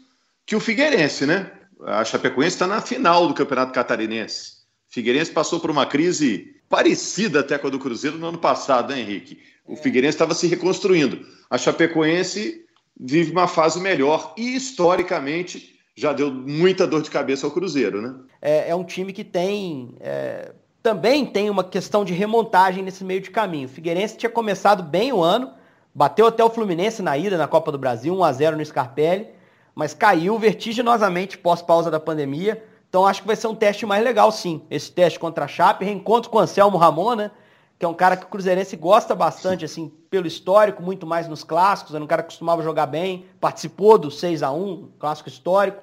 que 0.44 0.56
o 0.56 0.60
Figueirense, 0.60 1.28
né? 1.28 1.52
A 1.86 2.04
Chapecoense 2.04 2.56
está 2.56 2.66
na 2.66 2.82
final 2.82 3.28
do 3.28 3.36
Campeonato 3.36 3.72
Catarinense. 3.72 4.54
Figueirense 4.90 5.30
passou 5.30 5.60
por 5.60 5.70
uma 5.70 5.86
crise 5.86 6.56
parecida 6.68 7.42
até 7.42 7.60
com 7.60 7.68
a 7.68 7.70
do 7.70 7.78
Cruzeiro 7.78 8.18
no 8.18 8.26
ano 8.26 8.40
passado, 8.40 8.92
né, 8.92 9.02
Henrique? 9.02 9.38
O 9.68 9.74
é. 9.74 9.76
Figueirense 9.76 10.16
estava 10.16 10.34
se 10.34 10.48
reconstruindo. 10.48 11.24
A 11.48 11.60
Chapecoense 11.60 12.66
vive 13.00 13.32
uma 13.32 13.48
fase 13.48 13.80
melhor 13.80 14.34
e, 14.36 14.56
historicamente, 14.56 15.75
já 15.96 16.12
deu 16.12 16.30
muita 16.32 16.86
dor 16.86 17.02
de 17.02 17.10
cabeça 17.10 17.48
ao 17.48 17.52
Cruzeiro, 17.52 18.02
né? 18.02 18.16
É, 18.42 18.70
é 18.70 18.76
um 18.76 18.84
time 18.84 19.14
que 19.14 19.24
tem. 19.24 19.96
É, 20.02 20.52
também 20.84 21.26
tem 21.26 21.50
uma 21.50 21.64
questão 21.64 22.04
de 22.04 22.14
remontagem 22.14 22.84
nesse 22.84 23.04
meio 23.04 23.22
de 23.22 23.32
caminho. 23.32 23.66
O 23.66 23.72
Figueirense 23.72 24.18
tinha 24.18 24.30
começado 24.30 24.84
bem 24.84 25.14
o 25.14 25.24
ano, 25.24 25.52
bateu 25.94 26.28
até 26.28 26.44
o 26.44 26.50
Fluminense 26.50 27.02
na 27.02 27.18
ida 27.18 27.38
na 27.38 27.48
Copa 27.48 27.72
do 27.72 27.78
Brasil, 27.78 28.14
1x0 28.14 28.56
no 28.56 28.66
Scarpelli, 28.66 29.30
mas 29.74 29.94
caiu 29.94 30.38
vertiginosamente 30.38 31.38
pós-pausa 31.38 31.90
da 31.90 32.00
pandemia. 32.00 32.64
Então 32.90 33.08
acho 33.08 33.22
que 33.22 33.28
vai 33.28 33.36
ser 33.36 33.48
um 33.48 33.56
teste 33.56 33.86
mais 33.86 34.04
legal, 34.04 34.32
sim. 34.32 34.62
Esse 34.70 34.92
teste 34.92 35.18
contra 35.18 35.46
a 35.46 35.48
Chape, 35.48 35.86
reencontro 35.86 36.30
com 36.30 36.38
o 36.38 36.42
Anselmo 36.42 36.78
Ramon, 36.78 37.16
né? 37.16 37.32
que 37.78 37.86
é 37.86 37.88
um 37.88 37.94
cara 37.94 38.16
que 38.16 38.26
o 38.26 38.30
Cruzeirense 38.30 38.78
gosta 38.78 39.14
bastante, 39.14 39.66
assim, 39.66 39.92
pelo 40.10 40.28
histórico, 40.28 40.82
muito 40.82 41.06
mais 41.06 41.28
nos 41.28 41.44
clássicos, 41.44 41.94
era 41.94 42.04
um 42.04 42.08
cara 42.08 42.24
que 42.24 42.30
costumava 42.30 42.64
jogar 42.64 42.86
bem, 42.86 43.26
participou 43.40 43.98
do 43.98 44.10
6 44.10 44.44
a 44.44 44.52
1 44.52 44.92
clássico 44.98 45.28
histórico, 45.28 45.82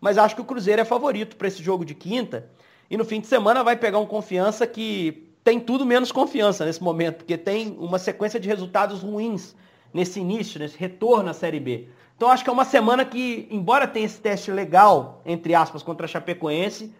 mas 0.00 0.18
acho 0.18 0.34
que 0.34 0.40
o 0.40 0.44
Cruzeiro 0.44 0.82
é 0.82 0.84
favorito 0.84 1.36
para 1.36 1.48
esse 1.48 1.62
jogo 1.62 1.84
de 1.84 1.94
quinta, 1.94 2.48
e 2.90 2.96
no 2.96 3.04
fim 3.04 3.20
de 3.20 3.26
semana 3.26 3.62
vai 3.62 3.76
pegar 3.76 3.98
um 3.98 4.06
confiança 4.06 4.66
que 4.66 5.30
tem 5.44 5.60
tudo 5.60 5.86
menos 5.86 6.10
confiança 6.12 6.64
nesse 6.64 6.82
momento, 6.82 7.18
porque 7.18 7.36
tem 7.36 7.76
uma 7.78 7.98
sequência 7.98 8.38
de 8.40 8.48
resultados 8.48 9.02
ruins 9.02 9.54
nesse 9.92 10.20
início, 10.20 10.58
nesse 10.58 10.76
retorno 10.76 11.30
à 11.30 11.32
Série 11.32 11.60
B. 11.60 11.88
Então 12.16 12.30
acho 12.30 12.44
que 12.44 12.50
é 12.50 12.52
uma 12.52 12.64
semana 12.64 13.04
que, 13.04 13.48
embora 13.50 13.86
tenha 13.86 14.04
esse 14.04 14.20
teste 14.20 14.50
legal, 14.50 15.22
entre 15.24 15.54
aspas, 15.54 15.82
contra 15.82 16.04
a 16.04 16.08
Chapecoense, 16.08 16.92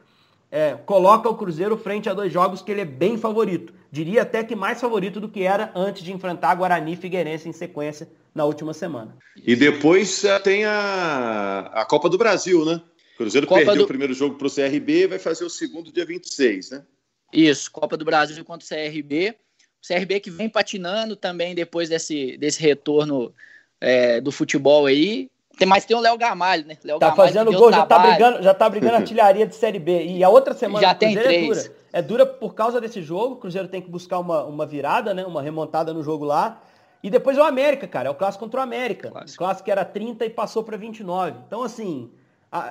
é, 0.50 0.74
coloca 0.86 1.28
o 1.28 1.36
Cruzeiro 1.36 1.76
frente 1.76 2.08
a 2.08 2.14
dois 2.14 2.32
jogos 2.32 2.62
que 2.62 2.72
ele 2.72 2.80
é 2.80 2.86
bem 2.86 3.16
favorito. 3.16 3.72
Diria 3.92 4.22
até 4.22 4.42
que 4.42 4.56
mais 4.56 4.80
favorito 4.80 5.20
do 5.20 5.28
que 5.28 5.42
era 5.42 5.70
antes 5.74 6.02
de 6.02 6.12
enfrentar 6.12 6.54
Guarani 6.54 6.94
e 6.94 6.96
Figueirense 6.96 7.48
em 7.48 7.52
sequência 7.52 8.08
na 8.34 8.44
última 8.44 8.72
semana. 8.72 9.16
E 9.36 9.54
depois 9.54 10.24
uh, 10.24 10.42
tem 10.42 10.64
a, 10.64 11.70
a 11.72 11.84
Copa 11.84 12.08
do 12.08 12.16
Brasil, 12.18 12.64
né? 12.64 12.80
O 13.20 13.22
Cruzeiro 13.22 13.46
Copa 13.46 13.60
perdeu 13.60 13.82
do... 13.82 13.84
o 13.84 13.86
primeiro 13.86 14.14
jogo 14.14 14.36
para 14.36 14.46
o 14.46 14.50
CRB 14.50 15.02
e 15.02 15.06
vai 15.06 15.18
fazer 15.18 15.44
o 15.44 15.50
segundo 15.50 15.92
dia 15.92 16.06
26, 16.06 16.70
né? 16.70 16.82
Isso, 17.30 17.70
Copa 17.70 17.94
do 17.94 18.02
Brasil 18.02 18.42
contra 18.46 18.64
o 18.64 18.68
CRB. 18.68 19.36
O 19.82 19.86
CRB 19.86 20.20
que 20.20 20.30
vem 20.30 20.48
patinando 20.48 21.14
também 21.14 21.54
depois 21.54 21.90
desse, 21.90 22.38
desse 22.38 22.62
retorno 22.62 23.30
é, 23.78 24.22
do 24.22 24.32
futebol 24.32 24.86
aí. 24.86 25.28
Tem, 25.58 25.68
mas 25.68 25.84
tem 25.84 25.94
o 25.94 26.00
Léo 26.00 26.16
Gamalho, 26.16 26.66
né? 26.66 26.78
Léo 26.82 26.98
tá 26.98 27.10
Gamalho 27.10 27.28
fazendo 27.28 27.52
gol, 27.52 27.70
já 27.70 27.84
tá, 27.84 27.98
brigando, 27.98 28.42
já 28.42 28.54
tá 28.54 28.70
brigando 28.70 28.96
artilharia 28.96 29.46
de 29.46 29.54
Série 29.54 29.78
B. 29.78 30.02
E 30.02 30.24
a 30.24 30.30
outra 30.30 30.54
semana 30.54 30.80
já 30.80 30.94
tem 30.94 31.14
três. 31.14 31.58
é 31.58 31.62
dura. 31.62 31.76
É 31.92 32.02
dura 32.02 32.26
por 32.26 32.54
causa 32.54 32.80
desse 32.80 33.02
jogo. 33.02 33.34
O 33.34 33.36
Cruzeiro 33.36 33.68
tem 33.68 33.82
que 33.82 33.90
buscar 33.90 34.18
uma, 34.18 34.44
uma 34.44 34.64
virada, 34.64 35.12
né? 35.12 35.26
Uma 35.26 35.42
remontada 35.42 35.92
no 35.92 36.02
jogo 36.02 36.24
lá. 36.24 36.62
E 37.02 37.10
depois 37.10 37.36
é 37.36 37.42
o 37.42 37.44
América, 37.44 37.86
cara. 37.86 38.08
É 38.08 38.10
o 38.10 38.14
clássico 38.14 38.44
contra 38.44 38.60
o 38.60 38.62
América. 38.62 39.10
Clássico. 39.10 39.34
O 39.34 39.46
clássico 39.46 39.66
que 39.66 39.70
era 39.70 39.84
30 39.84 40.24
e 40.24 40.30
passou 40.30 40.64
para 40.64 40.78
29. 40.78 41.36
Então, 41.46 41.62
assim, 41.62 42.10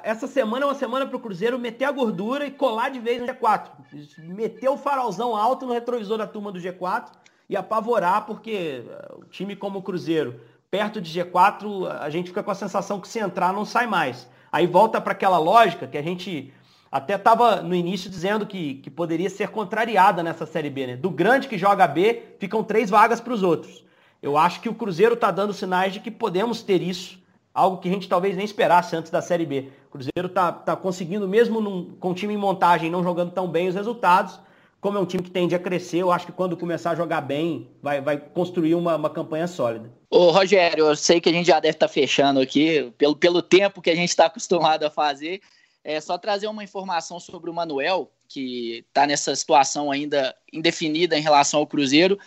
essa 0.04 0.28
semana 0.28 0.66
é 0.66 0.68
uma 0.68 0.76
semana 0.76 1.06
para 1.06 1.16
o 1.16 1.20
Cruzeiro 1.20 1.58
meter 1.58 1.86
a 1.86 1.92
gordura 1.92 2.46
e 2.46 2.52
colar 2.52 2.90
de 2.90 3.00
vez 3.00 3.22
no 3.22 3.28
G4. 3.28 3.70
Meter 4.18 4.70
o 4.70 4.78
farolzão 4.78 5.36
alto 5.36 5.66
no 5.66 5.74
retrovisor 5.74 6.18
da 6.18 6.28
turma 6.28 6.52
do 6.52 6.60
G4 6.60 7.12
e 7.50 7.56
apavorar, 7.56 8.26
porque 8.26 8.84
eh, 8.86 9.12
o 9.18 9.26
time 9.26 9.56
como 9.56 9.80
o 9.80 9.82
Cruzeiro 9.82 10.40
perto 10.70 11.02
de 11.02 11.20
G4, 11.20 11.88
a 12.00 12.10
gente 12.10 12.28
fica 12.28 12.44
com 12.44 12.52
a 12.52 12.56
sensação 12.56 13.00
que 13.00 13.08
se 13.08 13.20
entrar 13.20 13.54
não 13.54 13.66
sai 13.66 13.88
mais. 13.88 14.30
Aí 14.52 14.68
volta 14.68 15.00
para 15.00 15.14
aquela 15.14 15.38
lógica 15.38 15.88
que 15.88 15.98
a 15.98 16.02
gente 16.02 16.54
até 16.92 17.16
estava 17.16 17.62
no 17.62 17.76
início 17.76 18.10
dizendo 18.10 18.46
que, 18.46 18.76
que 18.76 18.90
poderia 18.90 19.30
ser 19.30 19.50
contrariada 19.50 20.24
nessa 20.24 20.46
Série 20.46 20.70
B, 20.70 20.88
né? 20.88 20.96
Do 20.96 21.10
grande 21.10 21.48
que 21.48 21.58
joga 21.58 21.88
B, 21.88 22.36
ficam 22.40 22.64
três 22.64 22.90
vagas 22.90 23.20
para 23.20 23.34
os 23.34 23.44
outros. 23.44 23.86
Eu 24.22 24.38
acho 24.38 24.60
que 24.60 24.70
o 24.70 24.74
Cruzeiro 24.74 25.14
está 25.14 25.32
dando 25.32 25.54
sinais 25.54 25.94
de 25.94 26.00
que 26.00 26.12
podemos 26.12 26.62
ter 26.62 26.82
isso, 26.82 27.19
algo 27.60 27.78
que 27.78 27.90
a 27.90 27.92
gente 27.92 28.08
talvez 28.08 28.36
nem 28.36 28.46
esperasse 28.46 28.96
antes 28.96 29.12
da 29.12 29.22
Série 29.22 29.46
B. 29.46 29.70
O 29.88 29.92
Cruzeiro 29.92 30.28
está 30.28 30.52
tá 30.52 30.76
conseguindo, 30.76 31.28
mesmo 31.28 31.60
num, 31.60 31.96
com 32.00 32.12
o 32.12 32.14
time 32.14 32.34
em 32.34 32.38
montagem, 32.38 32.90
não 32.90 33.04
jogando 33.04 33.32
tão 33.32 33.48
bem 33.48 33.68
os 33.68 33.76
resultados, 33.76 34.40
como 34.82 34.98
é 34.98 35.02
um 35.02 35.06
time 35.06 35.22
que 35.22 35.30
tende 35.30 35.54
a 35.54 35.60
crescer, 35.60 35.98
eu 35.98 36.12
acho 36.12 36.26
que 36.26 36.32
quando 36.32 36.56
começar 36.56 36.92
a 36.92 36.96
jogar 36.96 37.20
bem, 37.22 37.70
vai, 37.82 38.00
vai 38.00 38.18
construir 38.18 38.76
uma, 38.76 38.96
uma 38.96 39.10
campanha 39.10 39.46
sólida. 39.46 39.92
Ô, 40.10 40.32
Rogério, 40.32 40.88
eu 40.88 40.96
sei 40.96 41.20
que 41.20 41.28
a 41.28 41.34
gente 41.34 41.48
já 41.48 41.60
deve 41.60 41.76
estar 41.76 41.88
tá 41.88 41.94
fechando 41.94 42.40
aqui, 42.40 42.92
pelo, 42.98 43.16
pelo 43.16 43.42
tempo 43.42 43.82
que 43.82 43.90
a 43.90 43.96
gente 43.96 44.10
está 44.10 44.28
acostumado 44.28 44.86
a 44.86 44.90
fazer. 44.90 45.42
É 45.84 46.00
só 46.00 46.18
trazer 46.18 46.48
uma 46.48 46.64
informação 46.64 47.20
sobre 47.20 47.50
o 47.50 47.54
Manuel, 47.54 48.10
que 48.28 48.86
está 48.88 49.06
nessa 49.06 49.36
situação 49.36 49.92
ainda 49.92 50.34
indefinida 50.54 51.18
em 51.18 51.22
relação 51.22 51.60
ao 51.60 51.68
Cruzeiro. 51.68 52.18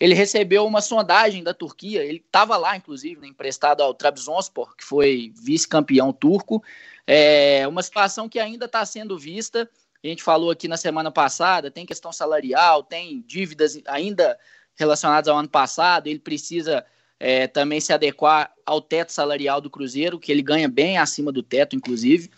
Ele 0.00 0.14
recebeu 0.14 0.64
uma 0.64 0.80
sondagem 0.80 1.42
da 1.42 1.52
Turquia, 1.52 2.04
ele 2.04 2.22
estava 2.24 2.56
lá, 2.56 2.76
inclusive, 2.76 3.20
né, 3.20 3.28
emprestado 3.28 3.82
ao 3.82 3.92
Trabzonspor, 3.92 4.76
que 4.76 4.84
foi 4.84 5.32
vice-campeão 5.34 6.12
turco. 6.12 6.62
É 7.06 7.66
uma 7.66 7.82
situação 7.82 8.28
que 8.28 8.38
ainda 8.38 8.66
está 8.66 8.84
sendo 8.86 9.18
vista 9.18 9.68
a 10.02 10.06
gente 10.06 10.22
falou 10.22 10.50
aqui 10.50 10.68
na 10.68 10.76
semana 10.76 11.10
passada, 11.10 11.70
tem 11.70 11.84
questão 11.84 12.12
salarial, 12.12 12.82
tem 12.82 13.22
dívidas 13.26 13.80
ainda 13.86 14.38
relacionadas 14.76 15.28
ao 15.28 15.36
ano 15.36 15.48
passado, 15.48 16.06
ele 16.06 16.20
precisa 16.20 16.84
é, 17.18 17.48
também 17.48 17.80
se 17.80 17.92
adequar 17.92 18.52
ao 18.64 18.80
teto 18.80 19.12
salarial 19.12 19.60
do 19.60 19.68
Cruzeiro, 19.68 20.18
que 20.18 20.30
ele 20.30 20.42
ganha 20.42 20.68
bem 20.68 20.98
acima 20.98 21.32
do 21.32 21.42
teto, 21.42 21.74
inclusive. 21.74 22.30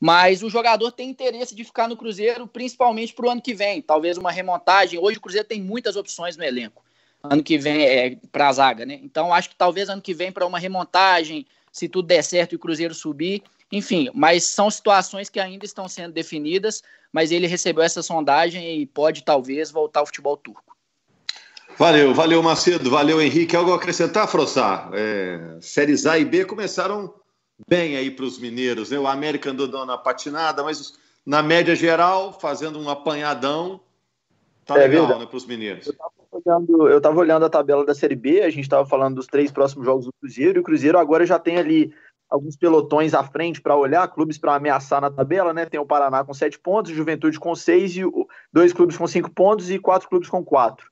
Mas 0.00 0.44
o 0.44 0.50
jogador 0.50 0.92
tem 0.92 1.10
interesse 1.10 1.56
de 1.56 1.64
ficar 1.64 1.88
no 1.88 1.96
Cruzeiro, 1.96 2.46
principalmente 2.46 3.12
para 3.12 3.26
o 3.26 3.30
ano 3.30 3.42
que 3.42 3.52
vem. 3.52 3.82
Talvez 3.82 4.16
uma 4.16 4.30
remontagem. 4.30 4.96
Hoje 4.96 5.18
o 5.18 5.20
Cruzeiro 5.20 5.48
tem 5.48 5.60
muitas 5.60 5.96
opções 5.96 6.36
no 6.36 6.44
elenco. 6.44 6.84
Ano 7.22 7.42
que 7.42 7.58
vem 7.58 7.82
é 7.82 8.16
para 8.30 8.48
a 8.48 8.52
zaga, 8.52 8.86
né? 8.86 9.00
Então 9.02 9.34
acho 9.34 9.50
que 9.50 9.56
talvez 9.56 9.88
ano 9.88 10.00
que 10.00 10.14
vem 10.14 10.30
para 10.30 10.46
uma 10.46 10.58
remontagem, 10.58 11.46
se 11.72 11.88
tudo 11.88 12.06
der 12.06 12.22
certo 12.22 12.52
e 12.52 12.56
o 12.56 12.58
Cruzeiro 12.58 12.94
subir, 12.94 13.42
enfim, 13.70 14.08
mas 14.14 14.44
são 14.44 14.70
situações 14.70 15.28
que 15.28 15.40
ainda 15.40 15.64
estão 15.64 15.88
sendo 15.88 16.12
definidas, 16.12 16.82
mas 17.12 17.30
ele 17.30 17.46
recebeu 17.46 17.82
essa 17.82 18.02
sondagem 18.02 18.80
e 18.80 18.86
pode 18.86 19.22
talvez 19.22 19.70
voltar 19.70 20.00
ao 20.00 20.06
futebol 20.06 20.36
turco. 20.36 20.76
Valeu, 21.76 22.12
valeu 22.12 22.42
Macedo, 22.42 22.90
valeu 22.90 23.20
Henrique. 23.20 23.54
Algo 23.54 23.72
a 23.72 23.76
acrescentar, 23.76 24.26
Frossar? 24.26 24.90
É, 24.92 25.58
séries 25.60 26.06
A 26.06 26.18
e 26.18 26.24
B 26.24 26.44
começaram 26.44 27.14
bem 27.68 27.96
aí 27.96 28.10
para 28.10 28.24
os 28.24 28.38
mineiros, 28.38 28.90
né? 28.90 28.98
O 28.98 29.06
América 29.06 29.50
andou 29.50 29.68
dando 29.68 29.84
uma 29.84 29.98
patinada, 29.98 30.62
mas 30.62 30.94
na 31.24 31.42
média 31.42 31.76
geral, 31.76 32.32
fazendo 32.32 32.80
um 32.80 32.88
apanhadão, 32.88 33.80
tá 34.64 34.74
é 34.76 34.88
legal, 34.88 35.02
verdade. 35.02 35.20
né, 35.20 35.26
para 35.26 35.36
os 35.36 35.46
mineiros. 35.46 35.86
Eu 35.86 35.94
olhando, 36.44 37.18
olhando 37.18 37.46
a 37.46 37.50
tabela 37.50 37.84
da 37.84 37.94
Série 37.94 38.16
B, 38.16 38.42
a 38.42 38.50
gente 38.50 38.62
estava 38.62 38.86
falando 38.86 39.16
dos 39.16 39.26
três 39.26 39.50
próximos 39.50 39.86
jogos 39.86 40.06
do 40.06 40.12
Cruzeiro, 40.20 40.58
e 40.58 40.60
o 40.60 40.64
Cruzeiro 40.64 40.98
agora 40.98 41.26
já 41.26 41.38
tem 41.38 41.58
ali 41.58 41.92
alguns 42.28 42.56
pelotões 42.56 43.14
à 43.14 43.24
frente 43.24 43.60
para 43.60 43.76
olhar, 43.76 44.06
clubes 44.08 44.36
para 44.36 44.54
ameaçar 44.54 45.00
na 45.00 45.10
tabela, 45.10 45.52
né? 45.54 45.64
Tem 45.64 45.80
o 45.80 45.86
Paraná 45.86 46.22
com 46.24 46.34
sete 46.34 46.58
pontos, 46.58 46.92
Juventude 46.92 47.40
com 47.40 47.54
seis, 47.54 47.96
e 47.96 48.02
dois 48.52 48.72
clubes 48.72 48.96
com 48.96 49.06
cinco 49.06 49.30
pontos 49.30 49.70
e 49.70 49.78
quatro 49.78 50.08
clubes 50.08 50.28
com 50.28 50.44
quatro. 50.44 50.86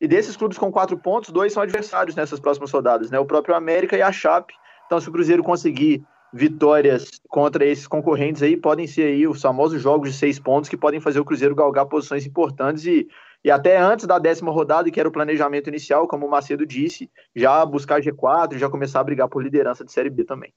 E 0.00 0.08
desses 0.08 0.36
clubes 0.36 0.56
com 0.56 0.70
quatro 0.72 0.96
pontos, 0.96 1.30
dois 1.30 1.52
são 1.52 1.62
adversários 1.62 2.14
nessas 2.16 2.40
próximas 2.40 2.70
rodadas, 2.70 3.10
né? 3.10 3.18
O 3.18 3.26
próprio 3.26 3.54
América 3.54 3.96
e 3.96 4.02
a 4.02 4.12
Chape. 4.12 4.54
Então, 4.86 5.00
se 5.00 5.08
o 5.08 5.12
Cruzeiro 5.12 5.42
conseguir 5.42 6.02
vitórias 6.32 7.20
contra 7.28 7.64
esses 7.64 7.86
concorrentes 7.86 8.42
aí, 8.42 8.56
podem 8.56 8.86
ser 8.86 9.02
aí 9.02 9.26
os 9.26 9.40
famosos 9.40 9.80
jogos 9.82 10.10
de 10.10 10.16
seis 10.16 10.38
pontos 10.38 10.68
que 10.68 10.76
podem 10.76 11.00
fazer 11.00 11.20
o 11.20 11.24
Cruzeiro 11.24 11.54
galgar 11.54 11.86
posições 11.86 12.26
importantes 12.26 12.86
e, 12.86 13.08
e 13.44 13.50
até 13.50 13.78
antes 13.78 14.06
da 14.06 14.18
décima 14.18 14.50
rodada, 14.50 14.90
que 14.90 14.98
era 14.98 15.08
o 15.08 15.12
planejamento 15.12 15.68
inicial, 15.68 16.08
como 16.08 16.26
o 16.26 16.30
Macedo 16.30 16.66
disse, 16.66 17.10
já 17.34 17.64
buscar 17.64 18.00
G4 18.00 18.54
e 18.54 18.58
já 18.58 18.68
começar 18.68 19.00
a 19.00 19.04
brigar 19.04 19.28
por 19.28 19.42
liderança 19.42 19.84
de 19.84 19.92
Série 19.92 20.10
B 20.10 20.24
também. 20.24 20.52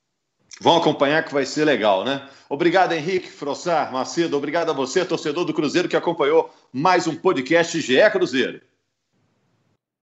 Vão 0.60 0.78
acompanhar 0.78 1.24
que 1.24 1.34
vai 1.34 1.46
ser 1.46 1.66
legal, 1.66 2.04
né? 2.04 2.28
Obrigado, 2.50 2.92
Henrique, 2.92 3.30
Frossar, 3.30 3.92
Macedo. 3.92 4.36
Obrigado 4.36 4.70
a 4.70 4.74
você, 4.74 5.06
torcedor 5.06 5.46
do 5.46 5.54
Cruzeiro, 5.54 5.88
que 5.88 5.96
acompanhou 5.96 6.50
mais 6.74 7.08
um 7.08 7.16
podcast 7.16 7.80
GE 7.80 8.10
Cruzeiro. 8.12 8.62